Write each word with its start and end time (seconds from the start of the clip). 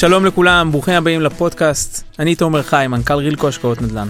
שלום 0.00 0.26
לכולם, 0.26 0.72
ברוכים 0.72 0.94
הבאים 0.94 1.20
לפודקאסט. 1.20 2.04
אני 2.18 2.34
תומר 2.34 2.62
חי, 2.62 2.86
מנכ"ל 2.88 3.14
רילקו 3.14 3.48
השקעות 3.48 3.82
נדל"ן. 3.82 4.08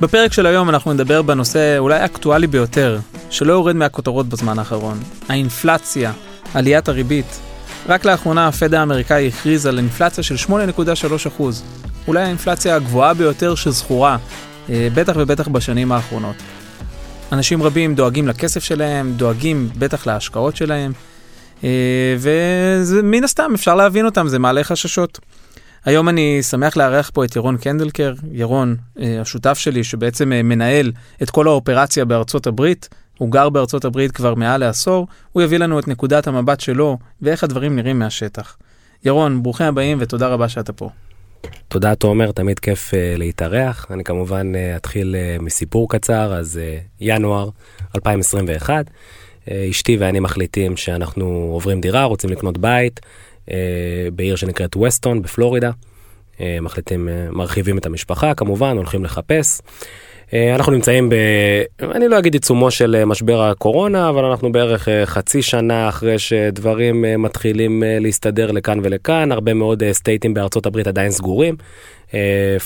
בפרק 0.00 0.32
של 0.32 0.46
היום 0.46 0.68
אנחנו 0.68 0.92
נדבר 0.92 1.22
בנושא 1.22 1.78
אולי 1.78 1.98
האקטואלי 1.98 2.46
ביותר, 2.46 2.98
שלא 3.30 3.52
יורד 3.52 3.76
מהכותרות 3.76 4.28
בזמן 4.28 4.58
האחרון, 4.58 4.98
האינפלציה, 5.28 6.12
עליית 6.54 6.88
הריבית. 6.88 7.40
רק 7.88 8.04
לאחרונה 8.04 8.48
הפד 8.48 8.74
האמריקאי 8.74 9.28
הכריז 9.28 9.66
על 9.66 9.78
אינפלציה 9.78 10.24
של 10.24 10.34
8.3%, 10.34 11.42
אולי 12.08 12.22
האינפלציה 12.22 12.76
הגבוהה 12.76 13.14
ביותר 13.14 13.54
שזכורה, 13.54 14.16
אה, 14.70 14.88
בטח 14.94 15.12
ובטח 15.16 15.48
בשנים 15.48 15.92
האחרונות. 15.92 16.36
אנשים 17.32 17.62
רבים 17.62 17.94
דואגים 17.94 18.28
לכסף 18.28 18.64
שלהם, 18.64 19.12
דואגים 19.16 19.68
בטח 19.78 20.06
להשקעות 20.06 20.56
שלהם, 20.56 20.92
ומן 22.18 23.24
הסתם 23.24 23.50
אפשר 23.54 23.74
להבין 23.74 24.06
אותם, 24.06 24.28
זה 24.28 24.38
מעלה 24.38 24.64
חששות. 24.64 25.20
היום 25.84 26.08
אני 26.08 26.42
שמח 26.42 26.76
לארח 26.76 27.10
פה 27.14 27.24
את 27.24 27.36
ירון 27.36 27.56
קנדלקר, 27.56 28.14
ירון, 28.32 28.76
אה, 29.00 29.20
השותף 29.20 29.58
שלי, 29.58 29.84
שבעצם 29.84 30.32
אה, 30.32 30.42
מנהל 30.42 30.92
את 31.22 31.30
כל 31.30 31.46
האופרציה 31.46 32.04
בארצות 32.04 32.46
הברית. 32.46 32.88
הוא 33.18 33.30
גר 33.30 33.48
בארצות 33.48 33.84
הברית 33.84 34.12
כבר 34.12 34.34
מעל 34.34 34.60
לעשור, 34.60 35.06
הוא 35.32 35.42
יביא 35.42 35.58
לנו 35.58 35.78
את 35.78 35.88
נקודת 35.88 36.26
המבט 36.26 36.60
שלו 36.60 36.98
ואיך 37.22 37.44
הדברים 37.44 37.76
נראים 37.76 37.98
מהשטח. 37.98 38.56
ירון, 39.04 39.42
ברוכים 39.42 39.66
הבאים 39.66 39.98
ותודה 40.00 40.28
רבה 40.28 40.48
שאתה 40.48 40.72
פה. 40.72 40.90
תודה 41.68 41.94
תומר, 41.94 42.32
תמיד 42.32 42.58
כיף 42.58 42.90
uh, 42.90 43.18
להתארח. 43.18 43.86
אני 43.90 44.04
כמובן 44.04 44.54
uh, 44.54 44.58
אתחיל 44.76 45.14
uh, 45.14 45.42
מסיפור 45.42 45.88
קצר, 45.88 46.34
אז 46.34 46.60
uh, 46.62 46.84
ינואר 47.00 47.48
2021, 47.94 48.86
uh, 48.86 48.90
אשתי 49.70 49.96
ואני 49.96 50.20
מחליטים 50.20 50.76
שאנחנו 50.76 51.50
עוברים 51.52 51.80
דירה, 51.80 52.04
רוצים 52.04 52.30
לקנות 52.30 52.58
בית 52.58 53.00
uh, 53.46 53.50
בעיר 54.12 54.36
שנקראת 54.36 54.76
ווסטון 54.76 55.22
בפלורידה. 55.22 55.70
Uh, 56.36 56.40
מחליטים, 56.62 57.08
מרחיבים 57.30 57.78
את 57.78 57.86
המשפחה 57.86 58.34
כמובן, 58.34 58.76
הולכים 58.76 59.04
לחפש. 59.04 59.60
אה, 60.34 60.54
אנחנו 60.54 60.72
נמצאים 60.72 61.08
ב... 61.08 61.14
אני 61.82 62.08
לא 62.08 62.18
אגיד 62.18 62.34
עיצומו 62.34 62.70
של 62.70 62.96
אה, 62.98 63.04
משבר 63.04 63.42
הקורונה, 63.42 64.08
אבל 64.08 64.24
אנחנו 64.24 64.52
בערך 64.52 64.88
אה, 64.88 65.06
חצי 65.06 65.42
שנה 65.42 65.88
אחרי 65.88 66.18
שדברים 66.18 67.04
מתחילים 67.22 67.82
להסתדר 67.86 68.50
לכאן 68.50 68.78
ולכאן, 68.82 69.32
הרבה 69.32 69.54
מאוד 69.54 69.82
סטייטים 69.92 70.34
בארצות 70.34 70.66
הברית 70.66 70.86
עדיין 70.86 71.10
סגורים. 71.10 71.56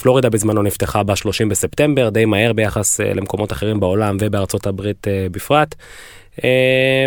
פלורידה 0.03 0.31
בזמנו 0.31 0.63
נפתחה 0.63 1.03
ב-30 1.03 1.49
בספטמבר, 1.51 2.09
די 2.09 2.25
מהר 2.25 2.53
ביחס 2.53 3.01
למקומות 3.01 3.53
אחרים 3.53 3.81
בעולם 3.81 4.17
ובארצות 4.21 4.67
הברית 4.67 5.07
בפרט. 5.31 5.75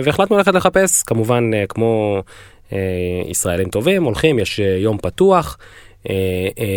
והחלטנו 0.03 0.37
ללכת 0.37 0.53
לחפש, 0.53 1.03
כמובן 1.03 1.51
כמו 1.69 2.21
ישראלים 3.27 3.69
טובים, 3.69 4.03
הולכים, 4.03 4.39
יש 4.39 4.59
יום 4.59 4.97
פתוח, 4.97 5.57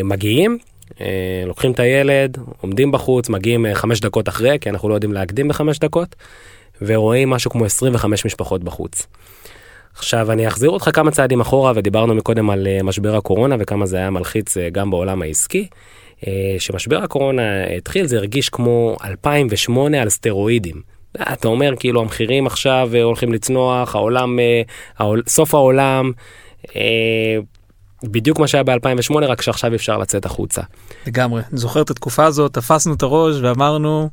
מגיעים. 0.05 0.59
אה, 1.01 1.43
לוקחים 1.47 1.73
את 1.73 1.81
הילד, 1.81 2.39
עומדים 2.61 2.93
בחוץ, 2.93 3.29
מגיעים 3.29 3.67
אה, 3.67 3.75
חמש 3.75 4.01
דקות 4.01 4.29
אחרי, 4.29 4.59
כי 4.61 4.71
אנחנו 4.71 4.89
לא 4.89 4.95
יודעים 4.95 5.13
להקדים 5.13 5.49
בחמש 5.49 5.79
דקות, 5.79 6.17
ורואים 6.83 7.31
משהו 7.31 7.51
כמו 7.51 7.65
25 7.65 8.27
משפחות 8.27 8.65
בחוץ. 8.65 9.07
עכשיו 9.95 10.33
אני 10.33 10.49
אחזיר 10.49 10.71
אותך 10.71 10.91
כמה 10.95 11.11
צעדים 11.11 11.41
אחורה 11.41 11.73
ודיברנו 11.75 12.15
מקודם 12.15 12.51
על 12.51 12.67
אה, 12.67 12.83
משבר 12.83 13.17
הקורונה 13.17 13.57
וכמה 13.59 13.87
זה 13.87 13.97
היה 13.97 14.11
מלחיץ 14.11 14.57
גם 14.73 14.91
בעולם 14.91 15.23
העסקי. 15.23 15.69
שמשבר 16.59 17.03
הקורונה 17.03 17.65
התחיל 17.77 18.07
זה 18.07 18.17
הרגיש 18.17 18.49
כמו 18.49 18.97
2008 19.05 20.03
על 20.03 20.09
סטרואידים. 20.09 20.83
אתה 21.33 21.49
אומר 21.49 21.73
כאילו 21.79 22.01
המחירים 22.01 22.47
עכשיו 22.47 22.91
הולכים 23.03 23.33
לצנוח 23.33 23.95
העולם 23.95 24.39
סוף 25.27 25.55
העולם 25.55 26.13
בדיוק 28.03 28.39
מה 28.39 28.49
שהיה 28.49 28.65
ב-2008, 28.65 29.15
רק 29.15 29.43
שעכשיו 29.43 29.75
אפשר 29.75 29.99
לצאת 29.99 30.27
החוצה. 30.27 30.63
לגמרי. 31.07 31.43
אני 31.51 31.59
זוכר 31.59 31.83
את 31.83 31.91
התקופה 31.91 32.25
הזאת, 32.25 32.55
תפסנו 32.55 32.95
את 32.95 33.03
הראש 33.03 33.37
ואמרנו, 33.43 34.11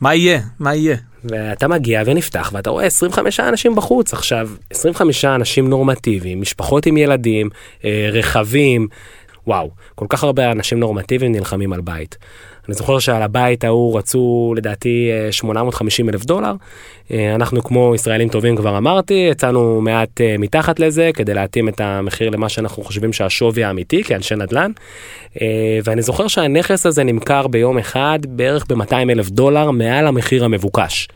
מה 0.00 0.14
יהיה? 0.14 0.40
מה 0.58 0.74
יהיה? 0.74 0.96
ואתה 1.24 1.68
מגיע 1.68 2.02
ונפתח 2.06 2.50
ואתה 2.54 2.70
רואה 2.70 2.84
25 2.86 3.40
אנשים 3.40 3.74
בחוץ 3.74 4.12
עכשיו 4.12 4.48
25 4.70 5.24
אנשים 5.24 5.68
נורמטיביים 5.68 6.40
משפחות 6.40 6.86
עם 6.86 6.96
ילדים 6.96 7.50
אה, 7.84 8.08
רכבים 8.12 8.88
וואו 9.46 9.70
כל 9.94 10.06
כך 10.08 10.24
הרבה 10.24 10.52
אנשים 10.52 10.80
נורמטיביים 10.80 11.32
נלחמים 11.32 11.72
על 11.72 11.80
בית. 11.80 12.18
אני 12.68 12.74
זוכר 12.74 12.98
שעל 12.98 13.22
הבית 13.22 13.64
ההוא 13.64 13.98
רצו 13.98 14.54
לדעתי 14.56 15.10
850 15.30 16.08
אה, 16.08 16.14
אלף 16.14 16.24
דולר. 16.24 16.52
אה, 17.10 17.34
אנחנו 17.34 17.62
כמו 17.62 17.94
ישראלים 17.94 18.28
טובים 18.28 18.56
כבר 18.56 18.78
אמרתי, 18.78 19.30
הצענו 19.30 19.80
מעט 19.80 20.20
אה, 20.20 20.36
מתחת 20.38 20.80
לזה 20.80 21.10
כדי 21.14 21.34
להתאים 21.34 21.68
את 21.68 21.80
המחיר 21.80 22.30
למה 22.30 22.48
שאנחנו 22.48 22.82
חושבים 22.82 23.12
שהשווי 23.12 23.64
האמיתי 23.64 24.04
כאנשי 24.04 24.34
נדל"ן. 24.34 24.70
ואני 25.84 26.02
זוכר 26.02 26.28
שהנכס 26.28 26.86
הזה 26.86 27.04
נמכר 27.04 27.46
ביום 27.46 27.78
אחד 27.78 28.18
בערך 28.28 28.66
ב-200 28.68 28.94
אלף 29.10 29.30
דולר 29.30 29.70
מעל 29.70 30.06
המחיר 30.06 30.44
המבוקש. 30.44 31.08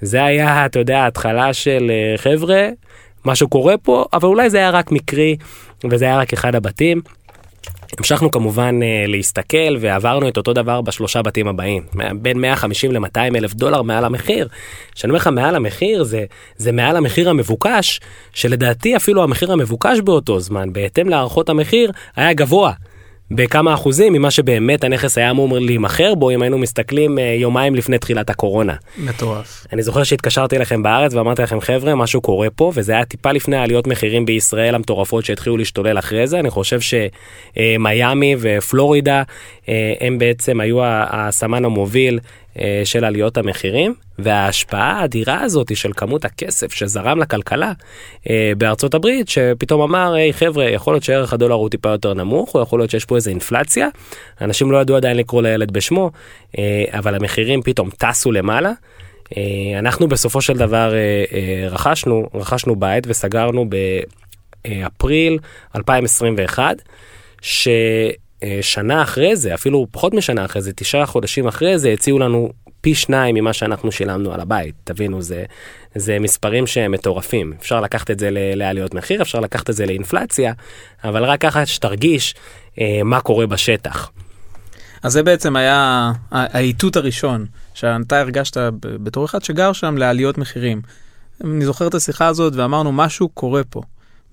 זה 0.00 0.24
היה, 0.24 0.66
אתה 0.66 0.78
יודע, 0.78 1.06
התחלה 1.06 1.52
של 1.52 1.90
חבר'ה, 2.16 2.68
משהו 3.24 3.48
קורה 3.48 3.76
פה, 3.76 4.04
אבל 4.12 4.28
אולי 4.28 4.50
זה 4.50 4.58
היה 4.58 4.70
רק 4.70 4.92
מקרי, 4.92 5.36
וזה 5.90 6.04
היה 6.04 6.18
רק 6.18 6.32
אחד 6.32 6.54
הבתים. 6.54 7.00
המשכנו 7.98 8.30
כמובן 8.30 8.80
uh, 8.82 9.10
להסתכל 9.10 9.76
ועברנו 9.80 10.28
את 10.28 10.36
אותו 10.36 10.52
דבר 10.52 10.80
בשלושה 10.80 11.22
בתים 11.22 11.48
הבאים 11.48 11.82
בין 12.14 12.40
150 12.40 12.92
ל-200 12.92 13.18
אלף 13.18 13.54
דולר 13.54 13.82
מעל 13.82 14.04
המחיר. 14.04 14.48
כשאני 14.94 15.10
אומר 15.10 15.18
לך 15.18 15.26
מעל 15.26 15.56
המחיר 15.56 16.02
זה 16.02 16.24
זה 16.56 16.72
מעל 16.72 16.96
המחיר 16.96 17.30
המבוקש 17.30 18.00
שלדעתי 18.32 18.96
אפילו 18.96 19.22
המחיר 19.22 19.52
המבוקש 19.52 20.00
באותו 20.00 20.40
זמן 20.40 20.72
בהתאם 20.72 21.08
להערכות 21.08 21.48
המחיר 21.48 21.92
היה 22.16 22.32
גבוה. 22.32 22.72
בכמה 23.30 23.74
אחוזים 23.74 24.12
ממה 24.12 24.30
שבאמת 24.30 24.84
הנכס 24.84 25.18
היה 25.18 25.30
אמור 25.30 25.58
להימכר 25.58 26.14
בו 26.14 26.30
אם 26.30 26.42
היינו 26.42 26.58
מסתכלים 26.58 27.18
uh, 27.18 27.20
יומיים 27.20 27.74
לפני 27.74 27.98
תחילת 27.98 28.30
הקורונה. 28.30 28.74
מטורף. 28.98 29.66
אני 29.72 29.82
זוכר 29.82 30.04
שהתקשרתי 30.04 30.56
אליכם 30.56 30.82
בארץ 30.82 31.14
ואמרתי 31.14 31.42
לכם 31.42 31.60
חבר'ה 31.60 31.94
משהו 31.94 32.20
קורה 32.20 32.50
פה 32.50 32.72
וזה 32.74 32.92
היה 32.92 33.04
טיפה 33.04 33.32
לפני 33.32 33.56
העליות 33.56 33.86
מחירים 33.86 34.26
בישראל 34.26 34.74
המטורפות 34.74 35.24
שהתחילו 35.24 35.56
להשתולל 35.56 35.98
אחרי 35.98 36.26
זה 36.26 36.40
אני 36.40 36.50
חושב 36.50 36.78
שמיאמי 36.80 38.36
ופלורידה 38.38 39.22
uh, 39.22 39.68
הם 40.00 40.18
בעצם 40.18 40.60
היו 40.60 40.78
הסמן 40.84 41.64
המוביל 41.64 42.18
אה, 42.18 42.18
של 42.84 43.04
עליות 43.04 43.36
המחירים 43.36 43.94
וההשפעה 44.18 45.00
האדירה 45.00 45.40
הזאת 45.40 45.76
של 45.76 45.92
כמות 45.96 46.24
הכסף 46.24 46.72
שזרם 46.72 47.18
לכלכלה 47.18 47.72
אה, 48.30 48.52
בארצות 48.58 48.94
הברית 48.94 49.28
שפתאום 49.28 49.80
אמר 49.80 50.12
היי 50.14 50.32
חבר'ה 50.32 50.64
יכול 50.64 50.94
להיות 50.94 51.04
שערך 51.04 51.32
הדולר 51.32 51.54
הוא 51.54 51.68
טיפה 51.68 51.88
יותר 51.88 52.14
נמוך 52.14 52.54
או 52.54 52.62
יכול 52.62 52.80
להיות 52.80 52.90
שיש 52.90 53.04
פה 53.04 53.16
איזה 53.16 53.30
אינפלציה 53.30 53.88
אנשים 54.40 54.72
לא 54.72 54.78
ידעו 54.78 54.96
עדיין 54.96 55.16
לקרוא 55.16 55.42
לילד 55.42 55.70
בשמו 55.70 56.10
אה, 56.58 56.84
אבל 56.92 57.14
המחירים 57.14 57.62
פתאום 57.62 57.90
טסו 57.98 58.32
למעלה. 58.32 58.72
אנחנו 59.78 60.08
בסופו 60.08 60.40
של 60.40 60.56
דבר 60.56 60.92
רכשנו 61.70 62.28
רכשנו 62.34 62.76
בית 62.76 63.04
וסגרנו 63.06 63.66
באפריל 64.64 65.38
2021. 65.76 66.76
ש... 67.42 67.68
אה, 68.42 68.58
שנה 68.62 69.02
אחרי 69.02 69.36
זה, 69.36 69.54
אפילו 69.54 69.86
פחות 69.90 70.14
משנה 70.14 70.44
אחרי 70.44 70.62
זה, 70.62 70.72
תשעה 70.72 71.06
חודשים 71.06 71.46
אחרי 71.46 71.78
זה, 71.78 71.90
הציעו 71.90 72.18
לנו 72.18 72.50
פי 72.80 72.94
שניים 72.94 73.34
ממה 73.34 73.52
שאנחנו 73.52 73.92
שילמנו 73.92 74.32
על 74.32 74.40
הבית. 74.40 74.74
תבינו, 74.84 75.22
זה, 75.22 75.44
זה 75.94 76.18
מספרים 76.18 76.66
שהם 76.66 76.92
מטורפים. 76.92 77.52
אפשר 77.60 77.80
לקחת 77.80 78.10
את 78.10 78.18
זה 78.18 78.28
לעליות 78.32 78.94
מחיר, 78.94 79.22
אפשר 79.22 79.40
לקחת 79.40 79.70
את 79.70 79.74
זה 79.74 79.86
לאינפלציה, 79.86 80.52
אבל 81.04 81.24
רק 81.24 81.40
ככה 81.40 81.66
שתרגיש 81.66 82.34
אה, 82.80 83.00
מה 83.04 83.20
קורה 83.20 83.46
בשטח. 83.46 84.10
אז 85.02 85.12
זה 85.12 85.22
בעצם 85.22 85.56
היה 85.56 86.12
האיתות 86.30 86.96
הראשון, 86.96 87.46
שאתה 87.74 88.20
הרגשת 88.20 88.56
בתור 88.80 89.24
אחד 89.24 89.44
שגר 89.44 89.72
שם 89.72 89.96
לעליות 89.96 90.38
מחירים. 90.38 90.82
אני 91.44 91.64
זוכר 91.64 91.86
את 91.86 91.94
השיחה 91.94 92.26
הזאת 92.26 92.52
ואמרנו, 92.56 92.92
משהו 92.92 93.28
קורה 93.28 93.64
פה. 93.64 93.80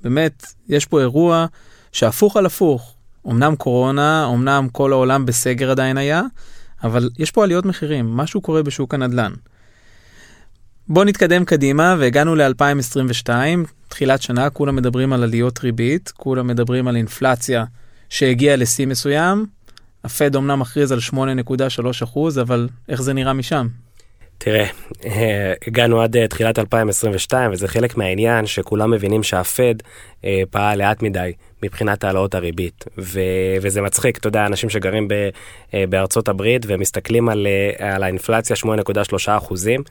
באמת, 0.03 0.45
יש 0.69 0.85
פה 0.85 0.99
אירוע 0.99 1.45
שהפוך 1.91 2.37
על 2.37 2.45
הפוך. 2.45 2.96
אמנם 3.29 3.55
קורונה, 3.55 4.29
אמנם 4.33 4.67
כל 4.71 4.91
העולם 4.91 5.25
בסגר 5.25 5.71
עדיין 5.71 5.97
היה, 5.97 6.21
אבל 6.83 7.09
יש 7.19 7.31
פה 7.31 7.43
עליות 7.43 7.65
מחירים, 7.65 8.17
משהו 8.17 8.41
קורה 8.41 8.63
בשוק 8.63 8.93
הנדל"ן. 8.93 9.31
בואו 10.87 11.05
נתקדם 11.05 11.45
קדימה 11.45 11.95
והגענו 11.99 12.35
ל-2022, 12.35 13.29
תחילת 13.87 14.21
שנה, 14.21 14.49
כולם 14.49 14.75
מדברים 14.75 15.13
על 15.13 15.23
עליות 15.23 15.59
ריבית, 15.63 16.11
כולם 16.17 16.47
מדברים 16.47 16.87
על 16.87 16.95
אינפלציה 16.95 17.65
שהגיעה 18.09 18.55
לשיא 18.55 18.87
מסוים. 18.87 19.45
הפד 20.03 20.35
אמנם 20.35 20.59
מכריז 20.59 20.91
על 20.91 20.99
8.3 21.13 22.41
אבל 22.41 22.69
איך 22.89 23.01
זה 23.01 23.13
נראה 23.13 23.33
משם? 23.33 23.67
תראה, 24.37 24.65
אה, 25.05 25.53
הגענו 25.67 26.01
עד 26.01 26.17
אה, 26.17 26.27
תחילת 26.27 26.59
2022 26.59 27.51
וזה 27.51 27.67
חלק 27.67 27.97
מהעניין 27.97 28.45
שכולם 28.45 28.91
מבינים 28.91 29.23
שהפד 29.23 29.75
אה, 30.25 30.41
פעל 30.51 30.77
לאט 30.79 31.01
מדי 31.01 31.33
מבחינת 31.63 32.03
העלאות 32.03 32.35
הריבית 32.35 32.85
ו- 32.97 33.19
וזה 33.61 33.81
מצחיק, 33.81 34.17
אתה 34.17 34.27
יודע, 34.27 34.45
אנשים 34.45 34.69
שגרים 34.69 35.07
ב- 35.07 35.29
בארצות 35.89 36.29
הברית 36.29 36.65
ומסתכלים 36.67 37.29
על, 37.29 37.47
על 37.79 38.03
האינפלציה 38.03 38.55
8.3 38.55 39.37
אחוזים. 39.37 39.83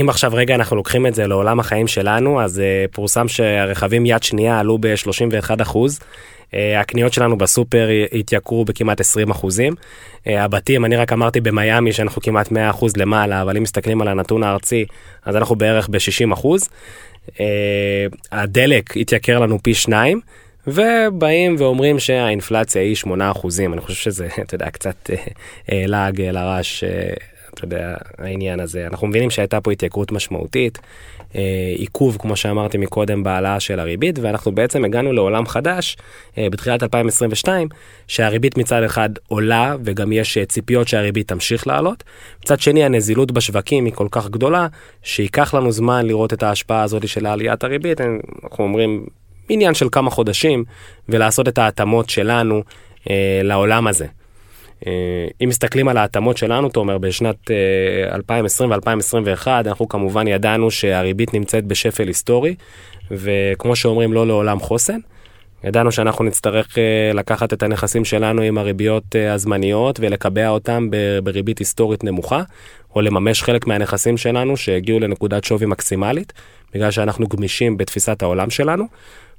אם 0.00 0.08
עכשיו 0.08 0.32
רגע 0.34 0.54
אנחנו 0.54 0.76
לוקחים 0.76 1.06
את 1.06 1.14
זה 1.14 1.26
לעולם 1.26 1.60
החיים 1.60 1.86
שלנו, 1.86 2.40
אז 2.40 2.62
פורסם 2.92 3.28
שהרכבים 3.28 4.06
יד 4.06 4.22
שנייה 4.22 4.60
עלו 4.60 4.78
ב-31 4.80 5.62
אחוז. 5.62 6.00
הקניות 6.52 7.12
שלנו 7.12 7.38
בסופר 7.38 7.88
התייקרו 8.12 8.64
בכמעט 8.64 9.00
20 9.00 9.30
אחוזים. 9.30 9.74
הבתים, 10.26 10.84
אני 10.84 10.96
רק 10.96 11.12
אמרתי 11.12 11.40
במיאמי 11.40 11.92
שאנחנו 11.92 12.22
כמעט 12.22 12.50
100 12.50 12.70
אחוז 12.70 12.96
למעלה, 12.96 13.42
אבל 13.42 13.56
אם 13.56 13.62
מסתכלים 13.62 14.02
על 14.02 14.08
הנתון 14.08 14.42
הארצי, 14.42 14.84
אז 15.24 15.36
אנחנו 15.36 15.56
בערך 15.56 15.88
ב-60 15.88 16.32
אחוז. 16.32 16.68
הדלק 18.32 18.96
התייקר 18.96 19.38
לנו 19.38 19.58
פי 19.62 19.74
שניים. 19.74 20.20
ובאים 20.68 21.56
ואומרים 21.58 21.98
שהאינפלציה 21.98 22.82
היא 22.82 22.94
8 22.94 23.30
אחוזים, 23.30 23.72
אני 23.72 23.80
חושב 23.80 23.94
שזה, 23.94 24.28
אתה 24.42 24.54
יודע, 24.54 24.70
קצת 24.70 25.10
אה, 25.72 25.84
לעג 25.86 26.20
לרש, 26.20 26.84
אה, 26.84 27.14
אתה 27.58 27.66
יודע, 27.66 27.94
העניין 28.18 28.60
הזה. 28.60 28.86
אנחנו 28.86 29.06
מבינים 29.06 29.30
שהייתה 29.30 29.60
פה 29.60 29.72
התייקרות 29.72 30.12
משמעותית, 30.12 30.78
אה, 31.34 31.40
עיכוב, 31.76 32.16
כמו 32.20 32.36
שאמרתי 32.36 32.78
מקודם, 32.78 33.22
בהעלאה 33.22 33.60
של 33.60 33.80
הריבית, 33.80 34.18
ואנחנו 34.18 34.52
בעצם 34.52 34.84
הגענו 34.84 35.12
לעולם 35.12 35.46
חדש 35.46 35.96
בתחילת 36.36 36.82
2022, 36.82 37.68
שהריבית 38.06 38.58
מצד 38.58 38.82
אחד 38.82 39.10
עולה, 39.28 39.76
וגם 39.84 40.12
יש 40.12 40.38
ציפיות 40.38 40.88
שהריבית 40.88 41.28
תמשיך 41.28 41.66
לעלות. 41.66 42.04
מצד 42.42 42.60
שני, 42.60 42.84
הנזילות 42.84 43.32
בשווקים 43.32 43.84
היא 43.84 43.92
כל 43.92 44.08
כך 44.10 44.28
גדולה, 44.28 44.66
שייקח 45.02 45.54
לנו 45.54 45.72
זמן 45.72 46.06
לראות 46.06 46.32
את 46.32 46.42
ההשפעה 46.42 46.82
הזאת 46.82 47.08
של 47.08 47.26
עליית 47.26 47.64
הריבית. 47.64 48.00
אנחנו 48.44 48.64
אומרים, 48.64 49.06
עניין 49.48 49.74
של 49.74 49.88
כמה 49.92 50.10
חודשים, 50.10 50.64
ולעשות 51.08 51.48
את 51.48 51.58
ההתאמות 51.58 52.10
שלנו 52.10 52.62
אה, 53.10 53.40
לעולם 53.44 53.86
הזה. 53.86 54.06
אה, 54.86 54.92
אם 55.44 55.48
מסתכלים 55.48 55.88
על 55.88 55.96
ההתאמות 55.96 56.36
שלנו, 56.36 56.68
תומר, 56.68 56.98
בשנת 56.98 57.50
אה, 57.50 58.14
2020 58.14 58.70
ו-2021, 58.70 59.46
אנחנו 59.46 59.88
כמובן 59.88 60.28
ידענו 60.28 60.70
שהריבית 60.70 61.34
נמצאת 61.34 61.64
בשפל 61.64 62.08
היסטורי, 62.08 62.54
וכמו 63.10 63.76
שאומרים, 63.76 64.12
לא 64.12 64.26
לעולם 64.26 64.60
חוסן. 64.60 64.98
ידענו 65.64 65.92
שאנחנו 65.92 66.24
נצטרך 66.24 66.78
אה, 66.78 67.10
לקחת 67.14 67.52
את 67.52 67.62
הנכסים 67.62 68.04
שלנו 68.04 68.42
עם 68.42 68.58
הריביות 68.58 69.16
אה, 69.16 69.32
הזמניות 69.32 70.00
ולקבע 70.00 70.48
אותם 70.48 70.88
בריבית 71.22 71.58
היסטורית 71.58 72.04
נמוכה, 72.04 72.42
או 72.94 73.00
לממש 73.00 73.42
חלק 73.42 73.66
מהנכסים 73.66 74.16
שלנו 74.16 74.56
שהגיעו 74.56 75.00
לנקודת 75.00 75.44
שווי 75.44 75.66
מקסימלית, 75.66 76.32
בגלל 76.74 76.90
שאנחנו 76.90 77.26
גמישים 77.26 77.76
בתפיסת 77.76 78.22
העולם 78.22 78.50
שלנו. 78.50 78.84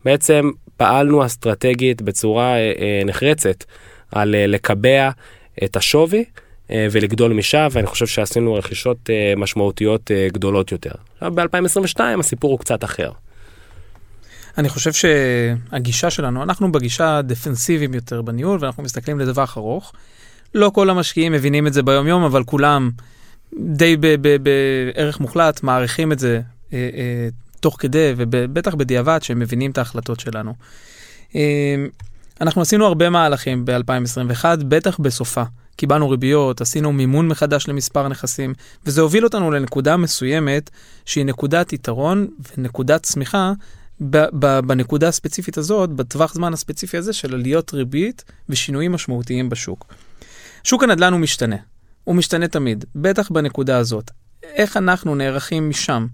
בעצם 0.05 0.51
פעלנו 0.77 1.25
אסטרטגית 1.25 2.01
בצורה 2.01 2.53
אה, 2.53 2.73
אה, 2.79 3.01
נחרצת 3.05 3.63
על 4.11 4.35
אה, 4.35 4.47
לקבע 4.47 5.09
את 5.63 5.75
השווי 5.75 6.25
ולגדול 6.91 7.33
משם, 7.33 7.67
ואני 7.71 7.87
חושב 7.87 8.07
שעשינו 8.07 8.53
רכישות 8.53 9.09
משמעותיות 9.37 10.11
גדולות 10.27 10.71
יותר. 10.71 10.91
עכשיו 11.13 11.31
ב-2022 11.35 11.99
הסיפור 12.19 12.51
הוא 12.51 12.59
קצת 12.59 12.83
אחר. 12.83 13.11
אני 14.57 14.69
חושב 14.69 14.91
שהגישה 14.93 16.09
שלנו, 16.09 16.43
אנחנו 16.43 16.71
בגישה 16.71 17.21
דפנסיביים 17.21 17.93
יותר 17.93 18.21
בניהול, 18.21 18.57
ואנחנו 18.61 18.83
מסתכלים 18.83 19.19
לטווח 19.19 19.57
ארוך. 19.57 19.93
לא 20.55 20.71
כל 20.73 20.89
המשקיעים 20.89 21.31
מבינים 21.31 21.67
את 21.67 21.73
זה 21.73 21.83
ביום 21.83 22.07
יום, 22.07 22.23
אבל 22.23 22.43
כולם 22.43 22.91
די 23.59 23.97
בערך 24.41 25.19
מוחלט 25.19 25.63
מעריכים 25.63 26.11
את 26.11 26.19
זה 26.19 26.41
תוך 27.59 27.75
כדי, 27.79 28.13
ובטח 28.17 28.75
בדיעבד, 28.75 29.19
שהם 29.21 29.39
מבינים 29.39 29.71
את 29.71 29.77
ההחלטות 29.77 30.19
שלנו. 30.19 30.53
אמ, 31.35 31.39
אנחנו 32.41 32.61
עשינו 32.61 32.85
הרבה 32.85 33.09
מהלכים 33.09 33.65
ב-2021, 33.65 34.45
בטח 34.67 34.97
בסופה. 34.99 35.43
קיבלנו 35.75 36.09
ריביות, 36.09 36.61
עשינו 36.61 36.91
מימון 36.91 37.27
מחדש 37.27 37.67
למספר 37.67 38.07
נכסים, 38.07 38.53
וזה 38.85 39.01
הוביל 39.01 39.23
אותנו 39.23 39.51
לנקודה 39.51 39.97
מסוימת 39.97 40.69
שהיא 41.05 41.25
נקודת 41.25 41.73
יתרון 41.73 42.27
ונקודת 42.57 43.03
צמיחה 43.03 43.53
בנקודה 44.63 45.07
הספציפית 45.07 45.57
הזאת, 45.57 45.89
בטווח 45.89 46.33
זמן 46.33 46.53
הספציפי 46.53 46.97
הזה 46.97 47.13
של 47.13 47.33
עליות 47.33 47.73
ריבית 47.73 48.23
ושינויים 48.49 48.91
משמעותיים 48.91 49.49
בשוק. 49.49 49.93
שוק 50.63 50.83
הנדל"ן 50.83 51.13
הוא 51.13 51.19
משתנה, 51.19 51.55
הוא 52.03 52.15
משתנה 52.15 52.47
תמיד, 52.47 52.85
בטח 52.95 53.31
בנקודה 53.31 53.77
הזאת. 53.77 54.11
איך 54.43 54.77
אנחנו 54.77 55.15
נערכים 55.15 55.69
משם 55.69 56.07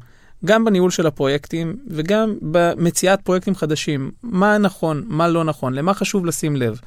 גם 0.46 0.66
בניהול 0.66 0.92
של 0.92 1.08
הפרויקטים 1.08 1.76
וגם 1.88 2.36
במציאת 2.42 3.22
פרויקטים 3.22 3.56
חדשים. 3.56 4.12
מה 4.24 4.58
נכון, 4.58 5.04
מה 5.08 5.28
לא 5.28 5.44
נכון, 5.44 5.74
למה 5.74 5.94
חשוב 5.94 6.26
לשים 6.26 6.56
לב. 6.56 6.80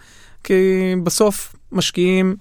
כי 0.44 0.94
בסוף 1.02 1.54
משקיעים 1.72 2.36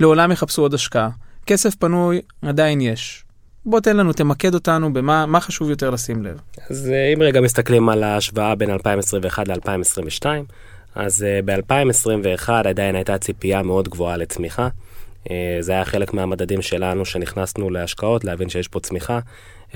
לעולם 0.00 0.32
יחפשו 0.32 0.62
עוד 0.62 0.74
השקעה. 0.74 1.08
כסף 1.46 1.74
פנוי 1.74 2.20
עדיין 2.42 2.80
יש. 2.80 3.24
בוא 3.66 3.80
תן 3.80 3.96
לנו, 3.96 4.12
תמקד 4.12 4.54
אותנו 4.54 4.92
במה 4.92 5.40
חשוב 5.40 5.70
יותר 5.70 5.90
לשים 5.90 6.22
לב. 6.22 6.40
אז 6.70 6.90
אה, 6.90 7.12
אם 7.14 7.22
רגע 7.22 7.40
מסתכלים 7.40 7.88
על 7.88 8.02
ההשוואה 8.02 8.54
בין 8.54 8.70
2021 8.70 9.48
ל-2022, 9.48 10.26
אז 10.94 11.22
אה, 11.22 11.40
ב-2021 11.44 12.50
עדיין 12.50 12.94
הייתה 12.94 13.18
ציפייה 13.18 13.62
מאוד 13.62 13.88
גבוהה 13.88 14.16
לצמיחה. 14.16 14.68
אה, 15.30 15.56
זה 15.60 15.72
היה 15.72 15.84
חלק 15.84 16.14
מהמדדים 16.14 16.62
שלנו 16.62 17.04
שנכנסנו 17.04 17.70
להשקעות, 17.70 18.24
להבין 18.24 18.48
שיש 18.48 18.68
פה 18.68 18.80
צמיחה. 18.80 19.18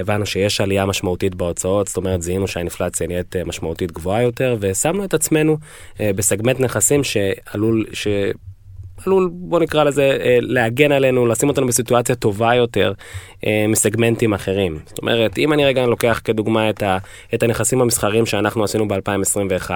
הבנו 0.00 0.26
שיש 0.26 0.60
עלייה 0.60 0.86
משמעותית 0.86 1.34
בהוצאות, 1.34 1.88
זאת 1.88 1.96
אומרת 1.96 2.22
זיהינו 2.22 2.48
שהאינפלציה 2.48 3.06
נהיית 3.06 3.36
אה, 3.36 3.44
משמעותית 3.44 3.92
גבוהה 3.92 4.22
יותר, 4.22 4.56
ושמנו 4.60 5.04
את 5.04 5.14
עצמנו 5.14 5.56
אה, 6.00 6.10
בסגמנט 6.16 6.60
נכסים 6.60 7.04
שעלול. 7.04 7.86
עלול, 9.06 9.30
בוא 9.32 9.60
נקרא 9.60 9.84
לזה, 9.84 10.18
אה, 10.20 10.38
להגן 10.40 10.92
עלינו, 10.92 11.26
לשים 11.26 11.48
אותנו 11.48 11.66
בסיטואציה 11.66 12.14
טובה 12.14 12.54
יותר 12.54 12.92
אה, 13.46 13.64
מסגמנטים 13.68 14.32
אחרים. 14.32 14.78
זאת 14.86 14.98
אומרת, 14.98 15.38
אם 15.38 15.52
אני 15.52 15.64
רגע 15.64 15.86
לוקח 15.86 16.20
כדוגמה 16.24 16.70
את, 16.70 16.82
ה, 16.82 16.98
את 17.34 17.42
הנכסים 17.42 17.80
המסחריים 17.80 18.26
שאנחנו 18.26 18.64
עשינו 18.64 18.88
ב-2021, 18.88 19.70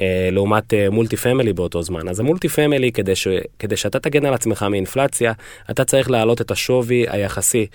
אה, 0.00 0.28
לעומת 0.32 0.74
multi-family 0.90 1.52
באותו 1.52 1.82
זמן, 1.82 2.08
אז 2.08 2.20
ה 2.20 2.48
multi-family, 2.48 2.92
כדי, 2.92 3.16
ש, 3.16 3.28
כדי 3.58 3.76
שאתה 3.76 4.00
תגן 4.00 4.26
על 4.26 4.34
עצמך 4.34 4.66
מאינפלציה, 4.70 5.32
אתה 5.70 5.84
צריך 5.84 6.10
להעלות 6.10 6.40
את 6.40 6.50
השווי 6.50 7.04
היחסי 7.08 7.66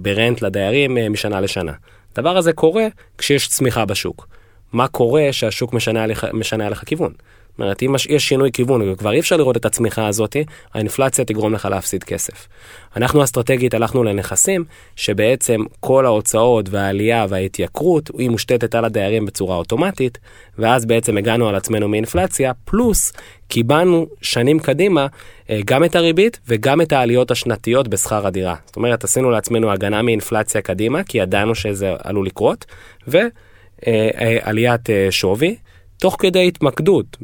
ב 0.00 0.08
rent 0.08 0.42
לדיירים 0.42 0.98
משנה 1.12 1.40
לשנה. 1.40 1.72
הדבר 2.16 2.36
הזה 2.36 2.52
קורה 2.52 2.86
כשיש 3.18 3.48
צמיחה 3.48 3.84
בשוק. 3.84 4.28
מה 4.72 4.88
קורה 4.88 5.28
שהשוק 5.32 5.72
משנה 5.72 6.04
עליך, 6.04 6.26
משנה 6.32 6.66
עליך 6.66 6.82
כיוון? 6.86 7.12
זאת 7.56 7.60
אומרת, 7.60 7.82
אם 7.82 7.94
יש 8.08 8.28
שינוי 8.28 8.52
כיוון 8.52 8.92
וכבר 8.92 9.12
אי 9.12 9.20
אפשר 9.20 9.36
לראות 9.36 9.56
את 9.56 9.64
הצמיחה 9.64 10.06
הזאת, 10.06 10.36
האינפלציה 10.74 11.24
תגרום 11.24 11.52
לך 11.52 11.64
להפסיד 11.70 12.04
כסף. 12.04 12.48
אנחנו 12.96 13.24
אסטרטגית 13.24 13.74
הלכנו 13.74 14.04
לנכסים 14.04 14.64
שבעצם 14.96 15.60
כל 15.80 16.06
ההוצאות 16.06 16.68
והעלייה 16.68 17.26
וההתייקרות 17.28 18.10
היא 18.18 18.30
מושתתת 18.30 18.74
על 18.74 18.84
הדיירים 18.84 19.26
בצורה 19.26 19.56
אוטומטית, 19.56 20.18
ואז 20.58 20.84
בעצם 20.86 21.16
הגענו 21.16 21.48
על 21.48 21.54
עצמנו 21.54 21.88
מאינפלציה, 21.88 22.52
פלוס 22.64 23.12
קיבלנו 23.48 24.06
שנים 24.22 24.58
קדימה 24.58 25.06
אה, 25.50 25.60
גם 25.64 25.84
את 25.84 25.96
הריבית 25.96 26.40
וגם 26.48 26.80
את 26.80 26.92
העליות 26.92 27.30
השנתיות 27.30 27.88
בשכר 27.88 28.26
הדירה. 28.26 28.54
זאת 28.66 28.76
אומרת, 28.76 29.04
עשינו 29.04 29.30
לעצמנו 29.30 29.72
הגנה 29.72 30.02
מאינפלציה 30.02 30.60
קדימה, 30.60 31.02
כי 31.02 31.18
ידענו 31.18 31.54
שזה 31.54 31.92
עלול 32.04 32.26
לקרות, 32.26 32.64
ועליית 33.06 34.90
אה, 34.90 35.08
שווי. 35.10 35.56
תוך 35.98 36.16
כדי 36.18 36.48
התמקדות 36.48 37.16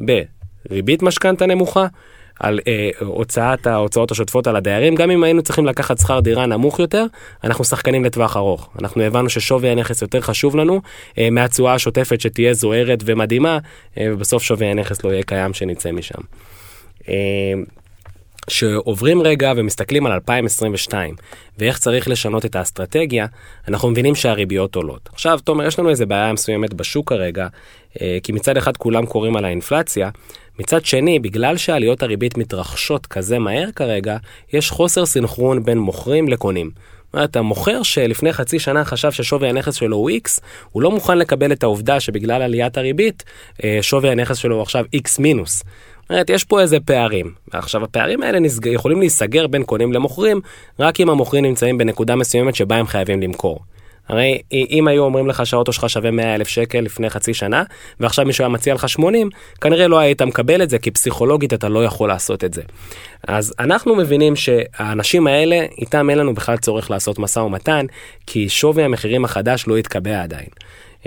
בריבית 0.68 1.02
משכנתה 1.02 1.46
נמוכה, 1.46 1.86
על 2.40 2.60
אה, 2.66 2.90
הוצאת 3.00 3.66
ההוצאות 3.66 4.10
השוטפות 4.10 4.46
על 4.46 4.56
הדיירים, 4.56 4.94
גם 4.94 5.10
אם 5.10 5.24
היינו 5.24 5.42
צריכים 5.42 5.66
לקחת 5.66 5.98
שכר 5.98 6.20
דירה 6.20 6.46
נמוך 6.46 6.78
יותר, 6.78 7.06
אנחנו 7.44 7.64
שחקנים 7.64 8.04
לטווח 8.04 8.36
ארוך. 8.36 8.68
אנחנו 8.78 9.02
הבנו 9.02 9.28
ששווי 9.28 9.68
הנכס 9.68 10.02
יותר 10.02 10.20
חשוב 10.20 10.56
לנו 10.56 10.80
אה, 11.18 11.30
מהתשואה 11.30 11.74
השוטפת 11.74 12.20
שתהיה 12.20 12.54
זוהרת 12.54 13.02
ומדהימה, 13.04 13.58
אה, 13.98 14.06
ובסוף 14.12 14.42
שווי 14.42 14.66
הנכס 14.66 15.04
לא 15.04 15.10
יהיה 15.10 15.22
קיים 15.22 15.54
שנצא 15.54 15.92
משם. 15.92 16.18
אה, 17.08 17.14
שעוברים 18.50 19.22
רגע 19.22 19.52
ומסתכלים 19.56 20.06
על 20.06 20.12
2022 20.12 21.14
ואיך 21.58 21.78
צריך 21.78 22.08
לשנות 22.08 22.44
את 22.44 22.56
האסטרטגיה, 22.56 23.26
אנחנו 23.68 23.90
מבינים 23.90 24.14
שהריביות 24.14 24.74
עולות. 24.74 25.08
עכשיו, 25.12 25.38
תומר, 25.44 25.66
יש 25.66 25.78
לנו 25.78 25.90
איזה 25.90 26.06
בעיה 26.06 26.32
מסוימת 26.32 26.74
בשוק 26.74 27.08
כרגע, 27.08 27.46
אה, 28.00 28.18
כי 28.22 28.32
מצד 28.32 28.56
אחד 28.56 28.76
כולם 28.76 29.06
קוראים 29.06 29.36
על 29.36 29.44
האינפלציה, 29.44 30.10
מצד 30.58 30.84
שני, 30.84 31.18
בגלל 31.18 31.56
שעליות 31.56 32.02
הריבית 32.02 32.38
מתרחשות 32.38 33.06
כזה 33.06 33.38
מהר 33.38 33.68
כרגע, 33.76 34.16
יש 34.52 34.70
חוסר 34.70 35.06
סינכרון 35.06 35.64
בין 35.64 35.78
מוכרים 35.78 36.28
לקונים. 36.28 36.70
זאת 37.12 37.14
אומרת, 37.14 37.36
המוכר 37.36 37.82
שלפני 37.82 38.32
חצי 38.32 38.58
שנה 38.58 38.84
חשב 38.84 39.12
ששווי 39.12 39.48
הנכס 39.48 39.74
שלו 39.74 39.96
הוא 39.96 40.10
X, 40.10 40.40
הוא 40.70 40.82
לא 40.82 40.90
מוכן 40.90 41.18
לקבל 41.18 41.52
את 41.52 41.62
העובדה 41.62 42.00
שבגלל 42.00 42.42
עליית 42.42 42.78
הריבית, 42.78 43.24
אה, 43.64 43.78
שווי 43.82 44.10
הנכס 44.10 44.36
שלו 44.36 44.54
הוא 44.54 44.62
עכשיו 44.62 44.84
X 44.96 45.08
מינוס. 45.18 45.62
אומרת, 46.12 46.30
יש 46.30 46.44
פה 46.44 46.60
איזה 46.60 46.80
פערים. 46.80 47.32
עכשיו, 47.52 47.84
הפערים 47.84 48.22
האלה 48.22 48.40
נסג... 48.40 48.66
יכולים 48.66 49.00
להיסגר 49.00 49.46
בין 49.46 49.62
קונים 49.62 49.92
למוכרים, 49.92 50.40
רק 50.78 51.00
אם 51.00 51.10
המוכרים 51.10 51.44
נמצאים 51.44 51.78
בנקודה 51.78 52.16
מסוימת 52.16 52.54
שבה 52.54 52.76
הם 52.76 52.86
חייבים 52.86 53.22
למכור. 53.22 53.60
הרי 54.08 54.38
אם 54.52 54.88
היו 54.88 55.02
אומרים 55.04 55.28
לך 55.28 55.46
שהאוטו 55.46 55.72
שלך 55.72 55.90
שווה 55.90 56.10
100 56.10 56.34
אלף 56.34 56.48
שקל 56.48 56.80
לפני 56.80 57.10
חצי 57.10 57.34
שנה, 57.34 57.62
ועכשיו 58.00 58.24
מישהו 58.24 58.42
היה 58.42 58.48
מציע 58.48 58.74
לך 58.74 58.88
80, 58.88 59.30
כנראה 59.60 59.88
לא 59.88 59.98
היית 59.98 60.22
מקבל 60.22 60.62
את 60.62 60.70
זה, 60.70 60.78
כי 60.78 60.90
פסיכולוגית 60.90 61.52
אתה 61.52 61.68
לא 61.68 61.84
יכול 61.84 62.08
לעשות 62.08 62.44
את 62.44 62.54
זה. 62.54 62.62
אז 63.28 63.54
אנחנו 63.58 63.94
מבינים 63.96 64.36
שהאנשים 64.36 65.26
האלה, 65.26 65.66
איתם 65.78 66.10
אין 66.10 66.18
לנו 66.18 66.34
בכלל 66.34 66.56
צורך 66.56 66.90
לעשות 66.90 67.18
משא 67.18 67.38
ומתן, 67.38 67.86
כי 68.26 68.48
שווי 68.48 68.82
המחירים 68.82 69.24
החדש 69.24 69.64
לא 69.66 69.78
יתקבע 69.78 70.22
עדיין. 70.22 70.48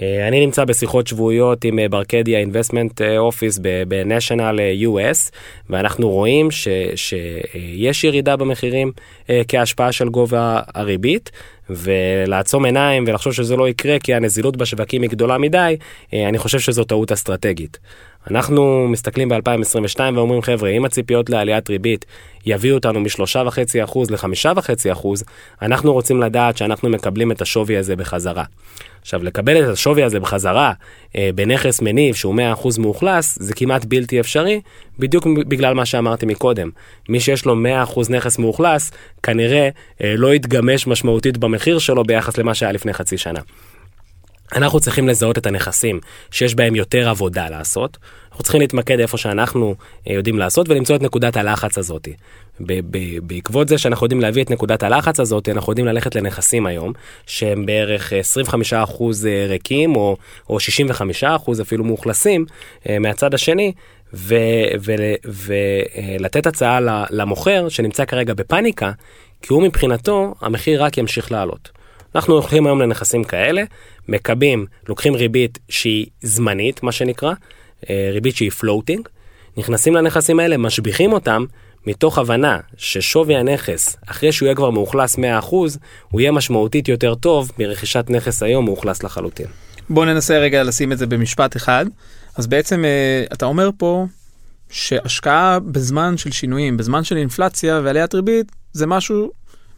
אה, 0.01 0.27
אני 0.27 0.45
נמצא 0.45 0.65
בשיחות 0.65 1.07
שבועיות 1.07 1.65
עם 1.65 1.79
אה, 1.79 1.89
ברקדיה 1.89 2.39
אינבסטמנט 2.39 3.01
אופיס 3.01 3.59
בניישנל 3.87 4.59
US 4.83 5.31
ואנחנו 5.69 6.09
רואים 6.09 6.51
ש, 6.51 6.67
שיש 6.95 8.03
ירידה 8.03 8.35
במחירים 8.35 8.91
אה, 9.29 9.41
כהשפעה 9.47 9.91
של 9.91 10.09
גובה 10.09 10.61
הריבית 10.75 11.31
ולעצום 11.69 12.65
עיניים 12.65 13.03
ולחשוב 13.07 13.33
שזה 13.33 13.55
לא 13.55 13.69
יקרה 13.69 13.99
כי 13.99 14.13
הנזילות 14.13 14.57
בשווקים 14.57 15.01
היא 15.01 15.09
גדולה 15.09 15.37
מדי, 15.37 15.77
אני 16.13 16.37
חושב 16.37 16.59
שזו 16.59 16.83
טעות 16.83 17.11
אסטרטגית. 17.11 17.79
אנחנו 18.31 18.87
מסתכלים 18.89 19.29
ב-2022 19.29 19.99
ואומרים 20.15 20.41
חבר'ה 20.41 20.69
אם 20.69 20.85
הציפיות 20.85 21.29
לעליית 21.29 21.69
ריבית 21.69 22.05
יביאו 22.45 22.75
אותנו 22.75 22.99
מ-3.5% 22.99 23.99
ל-5.5% 24.09 25.07
אנחנו 25.61 25.93
רוצים 25.93 26.21
לדעת 26.21 26.57
שאנחנו 26.57 26.89
מקבלים 26.89 27.31
את 27.31 27.41
השווי 27.41 27.77
הזה 27.77 27.95
בחזרה. 27.95 28.43
עכשיו 29.01 29.23
לקבל 29.23 29.63
את 29.63 29.69
השווי 29.69 30.03
הזה 30.03 30.19
בחזרה 30.19 30.73
אה, 31.15 31.29
בנכס 31.35 31.81
מניב 31.81 32.15
שהוא 32.15 32.35
100% 32.63 32.79
מאוכלס 32.79 33.37
זה 33.41 33.53
כמעט 33.53 33.85
בלתי 33.85 34.19
אפשרי 34.19 34.61
בדיוק 34.99 35.27
בגלל 35.47 35.73
מה 35.73 35.85
שאמרתי 35.85 36.25
מקודם. 36.25 36.69
מי 37.09 37.19
שיש 37.19 37.45
לו 37.45 37.55
100% 37.95 37.99
נכס 38.09 38.39
מאוכלס 38.39 38.91
כנראה 39.23 39.69
אה, 40.03 40.13
לא 40.17 40.35
יתגמש 40.35 40.87
משמעותית 40.87 41.37
במחיר 41.37 41.79
שלו 41.79 42.03
ביחס 42.03 42.37
למה 42.37 42.53
שהיה 42.53 42.71
לפני 42.71 42.93
חצי 42.93 43.17
שנה. 43.17 43.39
אנחנו 44.53 44.79
צריכים 44.79 45.07
לזהות 45.07 45.37
את 45.37 45.45
הנכסים 45.45 45.99
שיש 46.31 46.55
בהם 46.55 46.75
יותר 46.75 47.09
עבודה 47.09 47.49
לעשות. 47.49 47.97
אנחנו 48.29 48.43
צריכים 48.43 48.61
להתמקד 48.61 48.99
איפה 48.99 49.17
שאנחנו 49.17 49.75
אה, 50.09 50.13
יודעים 50.13 50.39
לעשות 50.39 50.69
ולמצוא 50.69 50.95
את 50.95 51.01
נקודת 51.01 51.37
הלחץ 51.37 51.77
הזאת. 51.77 52.07
בעקבות 53.21 53.67
זה 53.67 53.77
שאנחנו 53.77 54.05
יודעים 54.05 54.21
להביא 54.21 54.43
את 54.43 54.51
נקודת 54.51 54.83
הלחץ 54.83 55.19
הזאת, 55.19 55.49
אנחנו 55.49 55.71
יודעים 55.71 55.87
ללכת 55.87 56.15
לנכסים 56.15 56.65
היום, 56.65 56.93
שהם 57.25 57.65
בערך 57.65 58.13
25% 58.13 58.15
אה, 59.27 59.45
ריקים 59.49 59.95
או, 59.95 60.17
או 60.49 60.57
65% 61.21 61.61
אפילו 61.61 61.83
מאוכלסים 61.83 62.45
אה, 62.89 62.99
מהצד 62.99 63.33
השני, 63.33 63.71
ולתת 65.23 66.47
הצעה 66.47 66.79
למוכר 67.09 67.69
שנמצא 67.69 68.05
כרגע 68.05 68.33
בפאניקה, 68.33 68.91
כי 69.41 69.53
הוא 69.53 69.63
מבחינתו, 69.63 70.35
המחיר 70.41 70.83
רק 70.83 70.97
ימשיך 70.97 71.31
לעלות. 71.31 71.69
אנחנו 72.15 72.33
הולכים 72.33 72.65
היום 72.67 72.81
לנכסים 72.81 73.23
כאלה, 73.23 73.63
מקבים, 74.07 74.65
לוקחים 74.89 75.15
ריבית 75.15 75.59
שהיא 75.69 76.05
זמנית, 76.21 76.83
מה 76.83 76.91
שנקרא, 76.91 77.33
אה, 77.89 78.09
ריבית 78.11 78.35
שהיא 78.35 78.51
פלוטינג, 78.51 79.07
נכנסים 79.57 79.95
לנכסים 79.95 80.39
האלה, 80.39 80.57
משביחים 80.57 81.13
אותם, 81.13 81.45
מתוך 81.87 82.17
הבנה 82.17 82.59
ששווי 82.77 83.35
הנכס, 83.35 83.97
אחרי 84.07 84.31
שהוא 84.31 84.45
יהיה 84.45 84.55
כבר 84.55 84.69
מאוכלס 84.69 85.17
100%, 85.17 85.19
הוא 86.11 86.21
יהיה 86.21 86.31
משמעותית 86.31 86.87
יותר 86.87 87.15
טוב 87.15 87.51
מרכישת 87.59 88.05
נכס 88.09 88.43
היום 88.43 88.65
מאוכלס 88.65 89.03
לחלוטין. 89.03 89.47
בוא 89.89 90.05
ננסה 90.05 90.37
רגע 90.37 90.63
לשים 90.63 90.91
את 90.91 90.97
זה 90.97 91.07
במשפט 91.07 91.55
אחד. 91.55 91.85
אז 92.35 92.47
בעצם 92.47 92.85
אה, 92.85 93.23
אתה 93.33 93.45
אומר 93.45 93.69
פה 93.77 94.05
שהשקעה 94.69 95.59
בזמן 95.59 96.17
של 96.17 96.31
שינויים, 96.31 96.77
בזמן 96.77 97.03
של 97.03 97.17
אינפלציה 97.17 97.81
ועליית 97.83 98.15
ריבית, 98.15 98.51
זה 98.73 98.87
משהו 98.87 99.31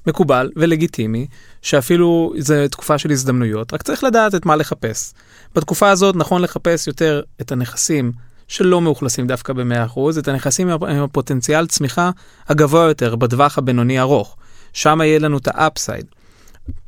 מקובל 0.07 0.49
ולגיטימי, 0.55 1.27
שאפילו 1.61 2.33
זה 2.37 2.67
תקופה 2.71 2.97
של 2.97 3.11
הזדמנויות, 3.11 3.73
רק 3.73 3.81
צריך 3.81 4.03
לדעת 4.03 4.35
את 4.35 4.45
מה 4.45 4.55
לחפש. 4.55 5.13
בתקופה 5.55 5.89
הזאת 5.89 6.15
נכון 6.15 6.41
לחפש 6.41 6.87
יותר 6.87 7.21
את 7.41 7.51
הנכסים 7.51 8.11
שלא 8.47 8.81
מאוכלסים 8.81 9.27
דווקא 9.27 9.53
ב-100%, 9.53 9.99
את 10.19 10.27
הנכסים 10.27 10.69
עם 10.69 11.03
הפוטנציאל 11.03 11.67
צמיחה 11.67 12.11
הגבוה 12.47 12.87
יותר 12.87 13.15
בטווח 13.15 13.57
הבינוני 13.57 13.99
ארוך. 13.99 14.35
שם 14.73 14.99
יהיה 15.01 15.19
לנו 15.19 15.37
את 15.37 15.47
האפסייד. 15.53 16.05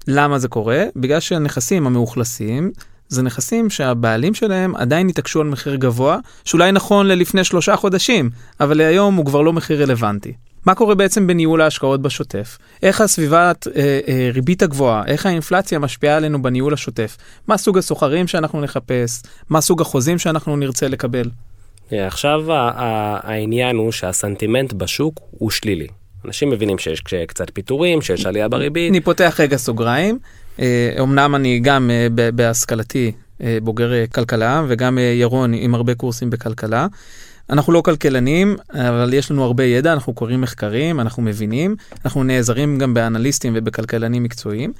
למה 0.07 0.39
זה 0.39 0.47
קורה? 0.47 0.83
בגלל 0.95 1.19
שהנכסים 1.19 1.87
המאוכלסים 1.87 2.71
זה 3.09 3.21
נכסים 3.21 3.69
שהבעלים 3.69 4.33
שלהם 4.33 4.75
עדיין 4.75 5.09
התעקשו 5.09 5.41
על 5.41 5.47
מחיר 5.47 5.75
גבוה, 5.75 6.17
שאולי 6.45 6.71
נכון 6.71 7.07
ללפני 7.07 7.43
שלושה 7.43 7.75
חודשים, 7.75 8.29
אבל 8.59 8.77
להיום 8.77 9.15
הוא 9.15 9.25
כבר 9.25 9.41
לא 9.41 9.53
מחיר 9.53 9.81
רלוונטי. 9.81 10.33
מה 10.65 10.75
קורה 10.75 10.95
בעצם 10.95 11.27
בניהול 11.27 11.61
ההשקעות 11.61 12.01
בשוטף? 12.01 12.57
איך 12.83 13.01
הסביבת 13.01 13.67
אה, 13.67 13.99
אה, 14.07 14.29
ריבית 14.33 14.61
הגבוהה, 14.61 15.03
איך 15.07 15.25
האינפלציה 15.25 15.79
משפיעה 15.79 16.17
עלינו 16.17 16.41
בניהול 16.41 16.73
השוטף? 16.73 17.17
מה 17.47 17.57
סוג 17.57 17.77
הסוחרים 17.77 18.27
שאנחנו 18.27 18.61
נחפש? 18.61 19.21
מה 19.49 19.61
סוג 19.61 19.81
החוזים 19.81 20.17
שאנחנו 20.17 20.57
נרצה 20.57 20.87
לקבל? 20.87 21.29
עכשיו 21.91 22.43
העניין 22.47 23.75
הוא 23.75 23.91
שהסנטימנט 23.91 24.73
בשוק 24.73 25.19
הוא 25.31 25.49
שלילי. 25.49 25.87
אנשים 26.25 26.49
מבינים 26.49 26.77
שיש 26.77 27.03
קצת 27.27 27.51
פיטורים, 27.53 28.01
שיש 28.01 28.25
עלייה 28.25 28.47
בריבית. 28.47 28.91
אני 28.91 29.01
פותח 29.01 29.39
רגע 29.39 29.57
סוגריים. 29.57 30.19
אמנם 31.01 31.35
אני 31.35 31.59
גם 31.59 31.91
אה, 31.91 32.07
בהשכלתי 32.31 33.11
אה, 33.41 33.57
בוגר 33.63 33.93
אה, 33.93 34.05
כלכלה 34.07 34.63
וגם 34.67 34.97
ירון 34.97 35.53
עם 35.53 35.75
הרבה 35.75 35.95
קורסים 35.95 36.29
בכלכלה. 36.29 36.87
אנחנו 37.49 37.73
לא 37.73 37.81
כלכלנים, 37.81 38.55
אבל 38.73 39.13
יש 39.13 39.31
לנו 39.31 39.43
הרבה 39.43 39.63
ידע, 39.63 39.93
אנחנו 39.93 40.13
קוראים 40.13 40.41
מחקרים, 40.41 40.99
אנחנו 40.99 41.23
מבינים, 41.23 41.75
אנחנו 42.05 42.23
נעזרים 42.23 42.77
גם 42.77 42.93
באנליסטים 42.93 43.53
ובכלכלנים 43.55 44.23
מקצועיים. 44.23 44.73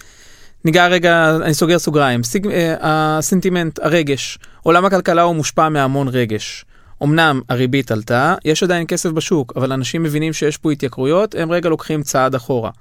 ניגע 0.66 0.88
רגע, 0.88 1.38
אני 1.44 1.54
סוגר 1.54 1.80
סוגריים, 1.80 2.24
סיג, 2.24 2.48
אה, 2.48 2.76
הסנטימנט, 2.82 3.80
הרגש, 3.82 4.40
עולם 4.64 4.86
הכלכלה 4.86 5.22
הוא 5.22 5.36
מושפע 5.36 5.70
מהמון 5.70 6.08
רגש. 6.08 6.66
אמנם 7.04 7.42
הריבית 7.50 7.92
עלתה, 7.92 8.36
יש 8.46 8.64
עדיין 8.64 8.86
כסף 8.88 9.10
בשוק, 9.10 9.54
אבל 9.56 9.72
אנשים 9.72 10.04
מבינים 10.04 10.34
שיש 10.34 10.58
פה 10.58 10.72
התייקרויות, 10.72 11.36
הם 11.36 11.52
רגע 11.52 11.70
לוקחים 11.70 12.04
צעד 12.04 12.36
אחורה. 12.36 12.72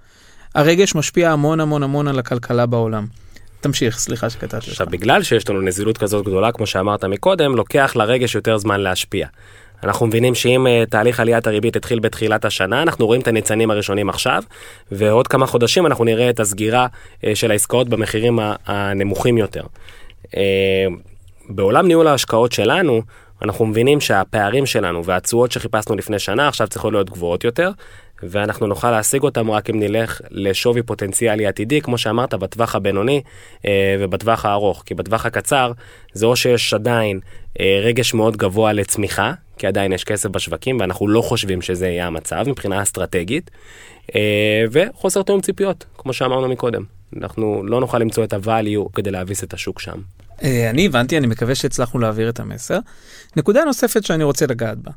הרגש 0.55 0.95
משפיע 0.95 1.31
המון 1.31 1.61
המון 1.61 1.83
המון 1.83 2.09
על 2.09 2.19
הכלכלה 2.19 2.67
בעולם. 2.67 3.07
תמשיך, 3.61 3.99
סליחה 3.99 4.31
שקטעתי 4.31 4.57
אותך. 4.57 4.69
עכשיו, 4.69 4.87
בגלל 4.87 5.23
שיש 5.23 5.49
לנו 5.49 5.61
נזילות 5.61 5.99
כזאת 5.99 6.27
גדולה, 6.27 6.53
כמו 6.53 6.67
שאמרת 6.67 7.05
מקודם, 7.05 7.57
לוקח 7.57 7.93
לרגש 7.97 8.35
יותר 8.35 8.59
זמן 8.59 8.81
להשפיע. 8.81 9.27
אנחנו 9.83 10.07
מבינים 10.07 10.35
שאם 10.35 10.67
uh, 10.67 10.91
תהליך 10.91 11.21
עליית 11.21 11.47
הריבית 11.47 11.77
התחיל 11.77 11.99
בתחילת 11.99 12.45
השנה, 12.45 12.83
אנחנו 12.83 13.07
רואים 13.07 13.21
את 13.21 13.29
הניצנים 13.29 13.71
הראשונים 13.71 14.09
עכשיו, 14.09 14.43
ועוד 14.93 15.29
כמה 15.29 15.47
חודשים 15.47 15.87
אנחנו 15.87 16.05
נראה 16.05 16.31
את 16.31 16.41
הסגירה 16.41 16.87
uh, 16.87 17.27
של 17.35 17.51
העסקאות 17.51 17.89
במחירים 17.89 18.39
הנמוכים 18.67 19.39
יותר. 19.39 19.65
Uh, 20.27 20.31
בעולם 21.49 21.87
ניהול 21.87 22.07
ההשקעות 22.07 22.53
שלנו, 22.53 23.03
אנחנו 23.43 23.67
מבינים 23.67 24.01
שהפערים 24.01 24.67
שלנו 24.67 25.05
והתשואות 25.05 25.53
שחיפשנו 25.53 25.97
לפני 25.97 26.19
שנה 26.19 26.49
עכשיו 26.49 26.69
צריכות 26.69 26.93
להיות 26.93 27.11
גבוהות 27.11 27.45
יותר, 27.45 27.71
ואנחנו 28.23 28.67
נוכל 28.67 28.91
להשיג 28.91 29.23
אותם 29.23 29.51
רק 29.51 29.71
אם 29.71 29.81
נלך 29.81 30.21
לשווי 30.31 30.83
פוטנציאלי 30.83 31.47
עתידי, 31.47 31.81
כמו 31.81 31.99
שאמרת, 31.99 32.35
בטווח 32.35 32.75
הבינוני 32.75 33.23
אה, 33.67 33.97
ובטווח 34.01 34.45
הארוך. 34.45 34.83
כי 34.87 34.95
בטווח 34.95 35.27
הקצר 35.27 35.73
זה 36.13 36.27
או 36.27 36.37
שיש 36.37 36.75
עדיין 36.75 37.21
אה, 37.61 37.81
רגש 37.83 38.15
מאוד 38.15 38.37
גבוה 38.37 38.73
לצמיחה, 38.73 39.33
כי 39.59 39.67
עדיין 39.67 39.93
יש 39.93 40.05
כסף 40.05 40.29
בשווקים 40.29 40.81
ואנחנו 40.81 41.09
לא 41.09 41.23
חושבים 41.23 41.63
שזה 41.63 41.89
יהיה 41.89 42.07
המצב 42.07 42.45
מבחינה 42.49 42.83
אסטרטגית, 42.83 43.51
אה, 44.15 44.65
וחוסר 44.71 45.23
תיאום 45.23 45.41
ציפיות, 45.41 45.85
כמו 45.99 46.13
שאמרנו 46.13 46.49
מקודם. 46.49 46.83
אנחנו 47.17 47.63
לא 47.65 47.81
נוכל 47.81 47.99
למצוא 47.99 48.25
את 48.25 48.33
ה-value 48.33 48.93
כדי 48.93 49.11
להביס 49.11 49.45
את 49.45 49.55
השוק 49.55 49.81
שם. 49.81 49.99
אה, 50.43 50.71
אני 50.71 50.87
הבנתי, 50.87 51.19
אני 51.19 51.27
מקווה 51.27 51.55
שהצלחנו 51.55 52.01
להעביר 52.01 52.29
את 52.29 52.41
המסר. 52.41 52.79
נקודה 53.37 53.65
נוספת 53.65 54.05
שאני 54.05 54.25
רוצה 54.25 54.47
לגעת 54.47 54.79
בה. 54.79 54.91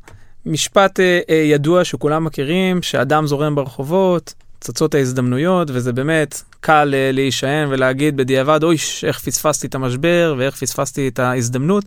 משפט 0.46 1.00
אה, 1.00 1.20
אה, 1.30 1.34
ידוע 1.34 1.84
שכולם 1.84 2.24
מכירים, 2.24 2.82
שאדם 2.82 3.26
זורם 3.26 3.54
ברחובות, 3.54 4.34
צצות 4.60 4.94
ההזדמנויות, 4.94 5.70
וזה 5.72 5.92
באמת 5.92 6.42
קל 6.60 6.94
להישען 7.12 7.68
ולהגיד 7.70 8.16
בדיעבד, 8.16 8.62
אוי, 8.62 8.76
איך 9.06 9.18
פספסתי 9.18 9.66
את 9.66 9.74
המשבר 9.74 10.34
ואיך 10.38 10.56
פספסתי 10.56 11.08
את 11.08 11.18
ההזדמנות. 11.18 11.84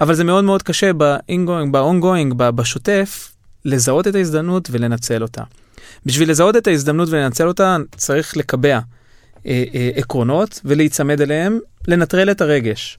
אבל 0.00 0.14
זה 0.14 0.24
מאוד 0.24 0.44
מאוד 0.44 0.62
קשה 0.62 0.92
ב-ongoing, 0.92 2.34
בשוטף, 2.34 3.32
לזהות 3.64 4.06
את 4.06 4.14
ההזדמנות 4.14 4.68
ולנצל 4.70 5.22
אותה. 5.22 5.42
בשביל 6.06 6.30
לזהות 6.30 6.56
את 6.56 6.66
ההזדמנות 6.66 7.08
ולנצל 7.08 7.48
אותה, 7.48 7.76
צריך 7.96 8.36
לקבע 8.36 8.78
עקרונות 9.94 10.60
ולהיצמד 10.64 11.20
אליהם, 11.20 11.58
לנטרל 11.90 12.30
את 12.30 12.40
הרגש. 12.40 12.98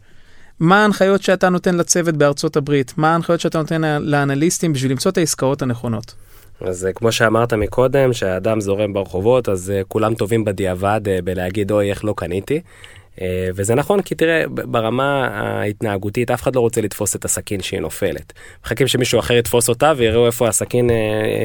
מה 0.60 0.82
ההנחיות 0.82 1.24
שאתה 1.24 1.50
נותן 1.50 1.76
לצוות 1.76 2.18
בארצות 2.18 2.56
הברית? 2.56 2.94
מה 2.98 3.12
ההנחיות 3.12 3.40
שאתה 3.40 3.58
נותן 3.58 3.82
לאנליסטים 4.02 4.74
בשביל 4.74 4.92
למצוא 4.92 5.12
את 5.12 5.18
העסקאות 5.18 5.62
הנכונות? 5.62 6.14
אז 6.62 6.86
אה, 6.86 6.94
כמו 6.94 7.12
שאמרת 7.12 7.54
מקודם, 7.54 8.14
שהאדם 8.14 8.62
זורם 8.62 8.94
ברחובות, 8.94 9.50
אז 9.50 9.74
uh, 9.76 9.86
כולם 9.88 10.14
טובים 10.14 10.46
בדיעבד 10.46 11.02
uh, 11.04 11.22
בלהגיד 11.22 11.72
אוי 11.72 11.90
איך 11.90 12.06
לא 12.06 12.14
קניתי. 12.18 12.62
וזה 13.56 13.76
נכון 13.76 14.02
כי 14.02 14.16
תראה 14.16 14.44
ברמה 14.48 15.28
ההתנהגותית 15.28 16.32
אף 16.32 16.42
אחד 16.42 16.56
לא 16.56 16.60
רוצה 16.60 16.82
לתפוס 16.82 17.16
את 17.16 17.26
הסכין 17.26 17.62
שהיא 17.62 17.80
נופלת. 17.80 18.34
מחכים 18.66 18.88
שמישהו 18.88 19.20
אחר 19.20 19.34
יתפוס 19.34 19.70
אותה 19.70 19.94
ויראו 19.98 20.26
איפה 20.26 20.48
הסכין 20.48 20.90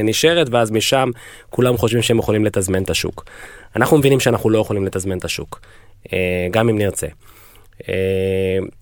נשארת 0.04 0.48
ואז 0.50 0.70
משם 0.70 1.10
כולם 1.50 1.76
חושבים 1.76 2.02
שהם 2.02 2.18
יכולים 2.18 2.44
לתזמן 2.44 2.82
את 2.82 2.90
השוק. 2.90 3.24
אנחנו 3.76 3.98
מבינים 3.98 4.20
שאנחנו 4.20 4.50
לא 4.50 4.58
יכולים 4.58 4.84
לתזמן 4.84 5.18
את 5.18 5.24
השוק. 5.24 5.60
גם 6.50 6.68
אם 6.68 6.78
נרצה. 6.78 7.06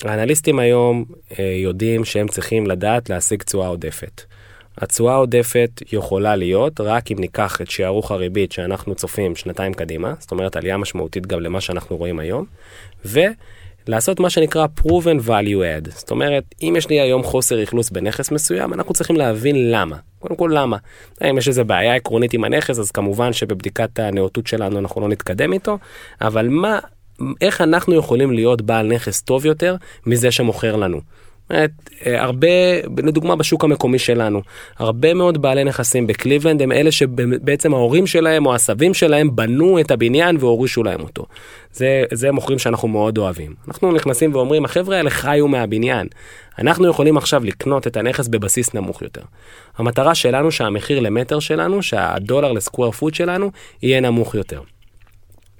האנליסטים 0.05 0.59
היום 0.59 1.05
יודעים 1.39 2.05
שהם 2.05 2.29
צריכים 2.29 2.67
לדעת 2.67 3.11
להשיג 3.11 3.43
תשואה 3.43 3.67
עודפת. 3.67 4.23
התשואה 4.79 5.15
העודפת 5.15 5.83
יכולה 5.93 6.37
להיות 6.37 6.81
רק 6.81 7.11
אם 7.11 7.17
ניקח 7.19 7.61
את 7.61 7.71
שערוך 7.71 8.11
הריבית 8.11 8.53
שאנחנו 8.53 8.95
צופים 8.95 9.37
שנתיים 9.37 9.75
קדימה, 9.75 10.15
זאת 10.19 10.31
אומרת 10.31 10.57
עלייה 10.57 10.77
משמעותית 10.77 11.27
גם 11.27 11.41
למה 11.41 11.61
שאנחנו 11.61 11.97
רואים 11.97 12.19
היום, 12.19 12.45
ולעשות 13.05 14.21
מה 14.21 14.31
שנקרא 14.31 14.67
proven 14.81 15.29
value 15.29 15.87
add, 15.87 15.91
זאת 15.91 16.11
אומרת 16.11 16.45
אם 16.63 16.75
יש 16.79 16.89
לי 16.89 17.01
היום 17.01 17.23
חוסר 17.23 17.63
אכלוס 17.63 17.91
בנכס 17.91 18.31
מסוים 18.31 18.75
אנחנו 18.75 18.95
צריכים 18.95 19.17
להבין 19.17 19.71
למה. 19.71 19.97
קודם 20.19 20.37
כל 20.37 20.51
למה? 20.55 20.77
אם 21.31 21.39
יש 21.39 21.49
איזה 21.49 21.65
בעיה 21.65 21.95
עקרונית 21.95 22.35
עם 22.35 22.45
הנכס 22.45 22.79
אז 22.79 22.91
כמובן 22.91 23.33
שבבדיקת 23.33 23.99
הנאותות 23.99 24.47
שלנו 24.47 24.79
אנחנו 24.79 25.01
לא 25.01 25.09
נתקדם 25.09 25.53
איתו, 25.53 25.79
אבל 26.21 26.49
מה, 26.49 26.79
איך 27.41 27.61
אנחנו 27.61 27.95
יכולים 27.95 28.33
להיות 28.33 28.63
בעל 28.63 28.87
נכס 28.87 29.23
טוב 29.23 29.47
יותר 29.47 29.77
מזה 30.07 30.31
שמוכר 30.31 30.77
לנו. 30.77 31.01
אומרת, 31.51 31.71
אה, 32.07 32.23
הרבה, 32.23 32.49
לדוגמה 32.99 33.37
בשוק 33.37 33.65
המקומי 33.65 33.99
שלנו, 33.99 34.43
הרבה 34.79 35.15
מאוד 35.15 35.43
בעלי 35.43 35.65
נכסים 35.65 36.07
בקליבלנד 36.07 36.63
הם 36.63 36.73
אלה 36.73 36.93
שבעצם 36.93 37.75
ההורים 37.75 38.07
שלהם 38.07 38.47
או 38.47 38.55
הסבים 38.55 38.95
שלהם 38.95 39.37
בנו 39.37 39.81
את 39.81 39.91
הבניין 39.91 40.37
והורישו 40.41 40.83
להם 40.83 41.01
אותו. 41.01 41.27
זה, 41.73 42.05
זה 42.13 42.33
מוכרים 42.33 42.59
שאנחנו 42.59 42.89
מאוד 42.89 43.19
אוהבים. 43.19 43.55
אנחנו 43.69 43.93
נכנסים 43.93 44.35
ואומרים, 44.35 44.65
החבר'ה 44.65 44.97
האלה 44.97 45.11
חיו 45.11 45.49
מהבניין. 45.49 46.07
אנחנו 46.59 46.89
יכולים 46.89 47.17
עכשיו 47.17 47.45
לקנות 47.45 47.87
את 47.87 47.97
הנכס 47.97 48.29
בבסיס 48.29 48.75
נמוך 48.75 49.03
יותר. 49.03 49.23
המטרה 49.77 50.15
שלנו 50.15 50.51
שהמחיר 50.51 51.01
למטר 51.01 51.41
שלנו, 51.41 51.83
שהדולר 51.83 52.53
לסקוואר 52.53 52.91
פוט 52.91 53.15
שלנו, 53.15 53.51
יהיה 53.83 54.01
נמוך 54.01 54.35
יותר. 54.35 54.61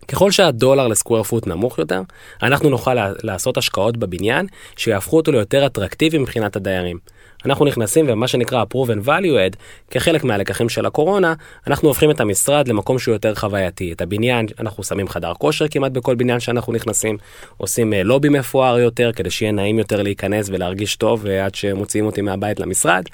ככל 0.09 0.31
שהדולר 0.31 0.89
לסקוויר 0.89 1.23
פוט 1.23 1.47
נמוך 1.47 1.79
יותר, 1.79 2.03
אנחנו 2.43 2.71
נוכל 2.71 2.95
לעשות 3.23 3.57
השקעות 3.57 3.97
בבניין 3.97 4.47
שיהפכו 4.77 5.17
אותו 5.17 5.33
ליותר 5.33 5.67
אטרקטיבי 5.67 6.19
מבחינת 6.19 6.57
הדיירים. 6.57 6.99
אנחנו 7.45 7.65
נכנסים 7.65 8.07
ומה 8.09 8.29
שנקרא 8.29 8.65
proven 8.75 9.07
value 9.07 9.53
add, 9.53 9.57
כחלק 9.91 10.25
מהלקחים 10.25 10.69
של 10.69 10.87
הקורונה, 10.87 11.35
אנחנו 11.67 11.89
הופכים 11.89 12.11
את 12.11 12.21
המשרד 12.21 12.69
למקום 12.69 12.99
שהוא 12.99 13.13
יותר 13.13 13.35
חווייתי. 13.35 13.93
את 13.93 14.03
הבניין, 14.03 14.47
אנחנו 14.61 14.85
שמים 14.85 15.09
חדר 15.09 15.35
כושר 15.35 15.69
כמעט 15.69 15.93
בכל 15.93 16.15
בניין 16.15 16.41
שאנחנו 16.41 16.73
נכנסים, 16.73 17.17
עושים 17.57 17.93
אה, 17.93 18.03
לובי 18.03 18.29
מפואר 18.29 18.79
יותר 18.79 19.11
כדי 19.13 19.31
שיהיה 19.31 19.53
נעים 19.53 19.79
יותר 19.79 20.03
להיכנס 20.03 20.49
ולהרגיש 20.53 20.97
טוב 20.97 21.27
אה, 21.27 21.45
עד 21.45 21.55
שמוציאים 21.55 22.07
אותי 22.07 22.21
מהבית 22.21 22.61
למשרד. 22.61 23.05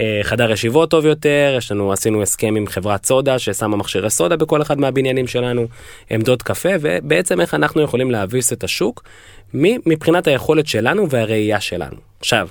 אה, 0.00 0.20
חדר 0.22 0.50
ישיבות 0.50 0.90
טוב 0.90 1.06
יותר, 1.06 1.54
יש 1.58 1.72
לנו, 1.72 1.92
עשינו 1.92 2.22
הסכם 2.22 2.54
עם 2.56 2.66
חברת 2.66 3.06
סודה 3.06 3.38
ששמה 3.38 3.76
מכשירי 3.76 4.10
סודה 4.10 4.36
בכל 4.36 4.62
אחד 4.62 4.78
מהבניינים 4.78 5.26
שלנו, 5.26 5.66
עמדות 6.10 6.42
קפה, 6.42 6.68
ובעצם 6.80 7.40
איך 7.40 7.54
אנחנו 7.54 7.82
יכולים 7.82 8.10
להביס 8.10 8.52
את 8.52 8.64
השוק 8.64 9.02
מבחינת 9.54 10.26
היכולת 10.26 10.66
שלנו 10.66 11.10
והראייה 11.10 11.60
שלנו. 11.60 11.96
עכשיו, 12.20 12.48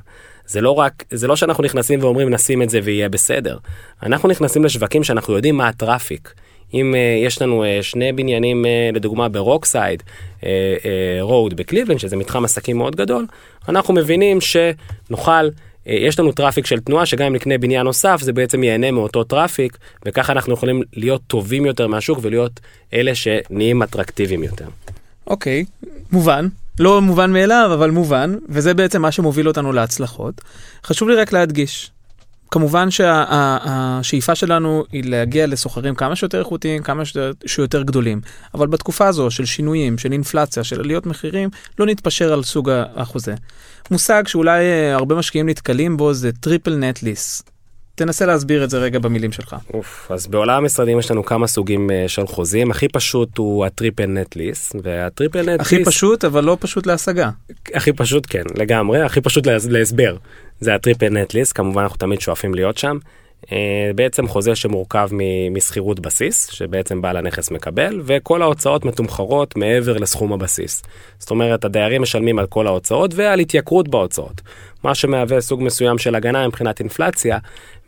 זה 0.48 0.62
לא 0.62 0.72
רק, 0.72 1.04
זה 1.12 1.28
לא 1.28 1.36
שאנחנו 1.36 1.64
נכנסים 1.64 2.04
ואומרים 2.04 2.30
נשים 2.30 2.62
את 2.62 2.70
זה 2.70 2.80
ויהיה 2.84 3.10
בסדר. 3.10 3.58
אנחנו 4.04 4.30
נכנסים 4.30 4.66
לשווקים 4.66 5.04
שאנחנו 5.04 5.34
יודעים 5.34 5.58
מה 5.58 5.68
הטראפיק. 5.68 6.34
אם 6.74 6.94
אה, 6.94 7.26
יש 7.26 7.42
לנו 7.42 7.64
אה, 7.64 7.84
שני 7.84 8.12
בניינים, 8.12 8.66
אה, 8.66 8.96
לדוגמה 8.96 9.30
ברוקסייד, 9.30 10.04
רוד 11.22 11.52
uh, 11.52 11.56
uh, 11.56 11.58
בקליבלנד, 11.58 12.00
שזה 12.00 12.16
מתחם 12.16 12.46
עסקים 12.46 12.78
מאוד 12.78 12.96
גדול, 12.96 13.26
אנחנו 13.70 13.94
מבינים 13.94 14.40
שנוכל 14.42 15.50
אה, 15.88 15.94
יש 15.94 16.20
לנו 16.20 16.32
traffic 16.32 16.66
של 16.66 16.80
תנועה 16.80 17.06
שגם 17.06 17.26
אם 17.26 17.36
נקנה 17.36 17.58
בניין 17.58 17.84
נוסף 17.84 18.20
זה 18.22 18.34
בעצם 18.34 18.64
ייהנה 18.64 18.92
מאותו 18.92 19.24
traffic 19.24 19.78
וככה 20.06 20.34
אנחנו 20.34 20.54
יכולים 20.54 20.82
להיות 20.94 21.22
טובים 21.28 21.66
יותר 21.66 21.88
מהשוק 21.88 22.20
ולהיות 22.22 22.60
אלה 22.94 23.16
שנהיים 23.16 23.84
אטרקטיביים 23.84 24.44
יותר. 24.44 24.66
אוקיי, 25.28 25.66
okay, 25.68 25.88
מובן. 26.12 26.48
לא 26.80 27.02
מובן 27.02 27.34
מאליו 27.34 27.70
אבל 27.74 27.92
מובן 27.92 28.36
וזה 28.50 28.74
בעצם 28.74 29.02
מה 29.02 29.12
שמוביל 29.12 29.48
אותנו 29.48 29.72
להצלחות. 29.74 30.42
חשוב 30.86 31.10
לי 31.10 31.16
רק 31.16 31.32
להדגיש. 31.32 31.92
כמובן 32.52 32.92
שהשאיפה 32.92 34.36
שה, 34.36 34.40
שלנו 34.40 34.84
היא 34.92 35.04
להגיע 35.06 35.48
לסוחרים 35.48 35.96
כמה 35.96 36.16
שיותר 36.16 36.40
איכותיים, 36.40 36.84
כמה 36.84 37.06
שיותר, 37.06 37.32
שיותר 37.46 37.84
גדולים, 37.84 38.22
אבל 38.54 38.68
בתקופה 38.68 39.08
הזו 39.08 39.32
של 39.32 39.46
שינויים, 39.46 39.98
של 39.98 40.12
אינפלציה, 40.12 40.64
של 40.64 40.80
עליות 40.80 41.06
מחירים, 41.06 41.50
לא 41.80 41.86
נתפשר 41.86 42.34
על 42.34 42.44
סוג 42.44 42.70
החוזה. 42.96 43.36
מושג 43.92 44.28
שאולי 44.28 44.60
אה, 44.60 44.96
הרבה 44.96 45.16
משקיעים 45.16 45.50
נתקלים 45.50 45.98
בו 45.98 46.14
זה 46.14 46.32
triple 46.32 46.76
net 46.76 47.04
lease. 47.04 47.44
תנסה 47.98 48.26
להסביר 48.26 48.64
את 48.64 48.70
זה 48.70 48.78
רגע 48.78 49.00
במילים 49.00 49.32
שלך. 49.32 49.56
אוף, 49.74 50.12
אז 50.12 50.28
בעולם 50.28 50.58
המשרדים 50.58 51.00
יש 51.00 51.12
לנו 51.12 51.26
כמה 51.26 51.48
סוגים 51.48 51.90
אה, 51.90 51.94
של 52.08 52.28
חוזים, 52.28 52.72
הכי 52.72 52.88
פשוט 52.88 53.38
הוא 53.38 53.66
ה 53.66 53.72
triple 53.72 54.06
net 54.06 54.36
lease, 54.36 54.74
וה 54.84 54.98
triple 54.98 55.42
net 55.42 55.48
lease... 55.48 55.62
הכי 55.62 55.86
פשוט 55.86 56.26
אבל 56.26 56.44
לא 56.44 56.58
פשוט 56.60 56.86
להשגה. 56.88 57.30
הכי 57.74 57.94
פשוט 57.94 58.28
כן, 58.30 58.44
לגמרי, 58.56 59.02
הכי 59.02 59.22
פשוט 59.22 59.48
לה, 59.48 59.58
להסבר. 59.70 60.18
זה 60.60 60.76
הטריפל 60.76 61.10
נט 61.10 61.34
ליס, 61.34 61.52
כמובן 61.52 61.82
אנחנו 61.82 61.98
תמיד 61.98 62.22
שואפים 62.22 62.54
להיות 62.54 62.78
שם. 62.78 62.98
Uh, 63.46 63.50
בעצם 63.96 64.28
חוזה 64.28 64.56
שמורכב 64.56 65.10
משכירות 65.52 66.00
בסיס, 66.00 66.50
שבעצם 66.52 67.02
בעל 67.02 67.18
הנכס 67.18 67.52
מקבל, 67.52 68.02
וכל 68.06 68.42
ההוצאות 68.42 68.86
מתומחרות 68.86 69.58
מעבר 69.58 69.98
לסכום 69.98 70.34
הבסיס. 70.34 70.84
זאת 71.20 71.32
אומרת, 71.32 71.66
הדיירים 71.66 72.02
משלמים 72.02 72.40
על 72.40 72.46
כל 72.48 72.68
ההוצאות 72.68 73.12
ועל 73.14 73.40
התייקרות 73.40 73.88
בהוצאות. 73.88 74.42
מה 74.84 74.96
שמהווה 74.96 75.42
סוג 75.42 75.64
מסוים 75.64 75.98
של 75.98 76.16
הגנה 76.16 76.48
מבחינת 76.48 76.80
אינפלציה, 76.80 77.38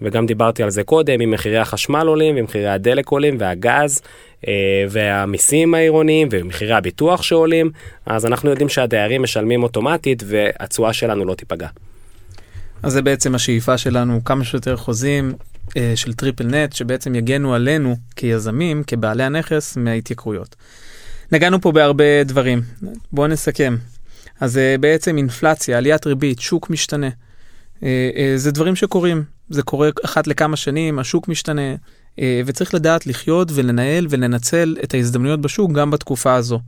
וגם 0.02 0.26
דיברתי 0.26 0.64
על 0.64 0.70
זה 0.70 0.84
קודם, 0.84 1.22
אם 1.22 1.32
מחירי 1.32 1.58
החשמל 1.58 2.08
עולים, 2.08 2.36
ומחירי 2.38 2.68
הדלק 2.68 3.08
עולים, 3.10 3.36
והגז, 3.40 4.02
אה, 4.48 4.86
והמיסים 4.90 5.74
העירוניים, 5.74 6.28
ומחירי 6.32 6.74
הביטוח 6.74 7.22
שעולים, 7.22 7.72
אז 8.06 8.26
אנחנו 8.26 8.50
יודעים 8.50 8.70
שהדיירים 8.70 9.22
משלמים 9.22 9.64
אוטומטית, 9.64 10.24
והתשואה 10.26 10.94
שלנו 10.94 11.26
לא 11.26 11.34
תיפגע. 11.34 11.68
אז 12.84 12.94
זה 12.94 13.02
בעצם 13.02 13.36
השאיפה 13.36 13.78
שלנו, 13.78 14.24
כמה 14.24 14.44
שיותר 14.44 14.78
חוזים 14.78 15.34
אה, 15.78 15.94
של 15.96 16.14
triple 16.14 16.44
net, 16.44 16.74
שבעצם 16.74 17.16
יגנו 17.16 17.54
עלינו 17.54 17.96
כיזמים, 18.16 18.84
כבעלי 18.88 19.24
הנכס, 19.24 19.78
מההתייקרויות. 19.78 20.56
נגענו 21.32 21.62
פה 21.62 21.72
בהרבה 21.72 22.24
דברים. 22.24 22.62
בואו 23.12 23.28
נסכם. 23.28 23.78
אז 24.40 24.58
אה, 24.58 24.76
בעצם 24.80 25.18
אינפלציה, 25.18 25.78
עליית 25.78 26.08
ריבית, 26.08 26.40
שוק 26.40 26.70
משתנה. 26.70 27.10
אה, 27.84 28.10
אה, 28.16 28.34
זה 28.36 28.52
דברים 28.52 28.76
שקורים, 28.76 29.24
זה 29.50 29.62
קורה 29.62 29.90
אחת 30.06 30.28
לכמה 30.28 30.56
שנים, 30.56 31.00
השוק 31.00 31.28
משתנה, 31.28 31.76
וצריך 32.46 32.74
לדעת 32.74 33.08
לחיות 33.08 33.52
ולנהל 33.54 34.08
ולנצל 34.10 34.76
את 34.84 34.94
ההזדמנויות 34.94 35.42
בשוק 35.42 35.72
גם 35.72 35.92
בתקופה 35.92 36.36
הזו. 36.36 36.60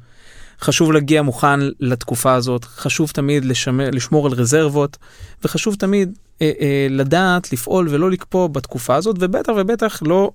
חשוב 0.62 0.92
להגיע 0.92 1.22
מוכן 1.22 1.60
לתקופה 1.80 2.34
הזאת, 2.34 2.66
חשוב 2.66 3.12
תמיד 3.14 3.46
לשמר, 3.46 3.90
לשמור 3.92 4.28
על 4.28 4.34
רזרבות, 4.34 4.98
וחשוב 5.44 5.76
תמיד 5.76 6.18
אה, 6.42 6.52
אה, 6.62 6.88
לדעת 6.90 7.54
לפעול 7.54 7.88
ולא 7.90 8.12
לקפוא 8.12 8.48
בתקופה 8.48 8.96
הזאת, 8.96 9.16
ובטח 9.20 9.54
ובטח 9.58 10.00
לא 10.06 10.32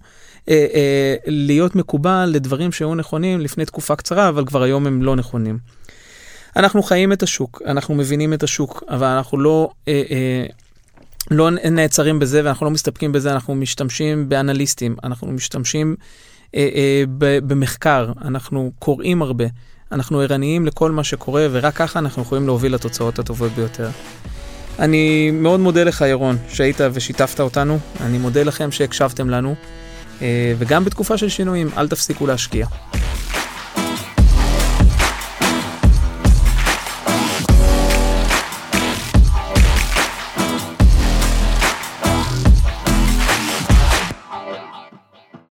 אה, 0.48 0.66
אה, 0.74 1.14
להיות 1.26 1.76
מקובל 1.76 2.30
לדברים 2.32 2.72
שהיו 2.72 2.94
נכונים 2.94 3.40
לפני 3.40 3.64
תקופה 3.64 3.96
קצרה, 3.96 4.28
אבל 4.28 4.44
כבר 4.44 4.62
היום 4.62 4.86
הם 4.86 5.02
לא 5.02 5.16
נכונים. 5.16 5.58
אנחנו 6.56 6.82
חיים 6.82 7.12
את 7.12 7.22
השוק, 7.22 7.62
אנחנו 7.66 7.94
מבינים 7.94 8.32
את 8.32 8.42
השוק, 8.42 8.82
אבל 8.88 9.06
אנחנו 9.06 9.38
לא, 9.38 9.70
אה, 9.88 10.02
אה, 10.10 10.46
לא 11.30 11.50
נעצרים 11.50 12.18
בזה 12.18 12.40
ואנחנו 12.44 12.66
לא 12.66 12.70
מסתפקים 12.70 13.12
בזה, 13.12 13.32
אנחנו 13.32 13.54
משתמשים 13.54 14.28
באנליסטים, 14.28 14.96
אנחנו 15.04 15.32
משתמשים 15.32 15.96
אה, 16.54 16.68
אה, 16.74 17.04
במחקר, 17.46 18.12
אנחנו 18.22 18.72
קוראים 18.78 19.22
הרבה, 19.22 19.44
אנחנו 19.92 20.20
ערניים 20.20 20.66
לכל 20.66 20.90
מה 20.90 21.04
שקורה, 21.04 21.46
ורק 21.50 21.74
ככה 21.74 21.98
אנחנו 21.98 22.22
יכולים 22.22 22.46
להוביל 22.46 22.74
לתוצאות 22.74 23.18
הטובות 23.18 23.52
ביותר. 23.52 23.88
אני 24.78 25.30
מאוד 25.30 25.60
מודה 25.60 25.84
לך, 25.84 26.04
ירון, 26.08 26.36
שהיית 26.48 26.80
ושיתפת 26.92 27.40
אותנו. 27.40 27.78
אני 28.00 28.18
מודה 28.18 28.42
לכם 28.42 28.72
שהקשבתם 28.72 29.30
לנו, 29.30 29.54
אה, 30.22 30.54
וגם 30.58 30.84
בתקופה 30.84 31.18
של 31.18 31.28
שינויים, 31.28 31.68
אל 31.76 31.88
תפסיקו 31.88 32.26
להשקיע. 32.26 32.66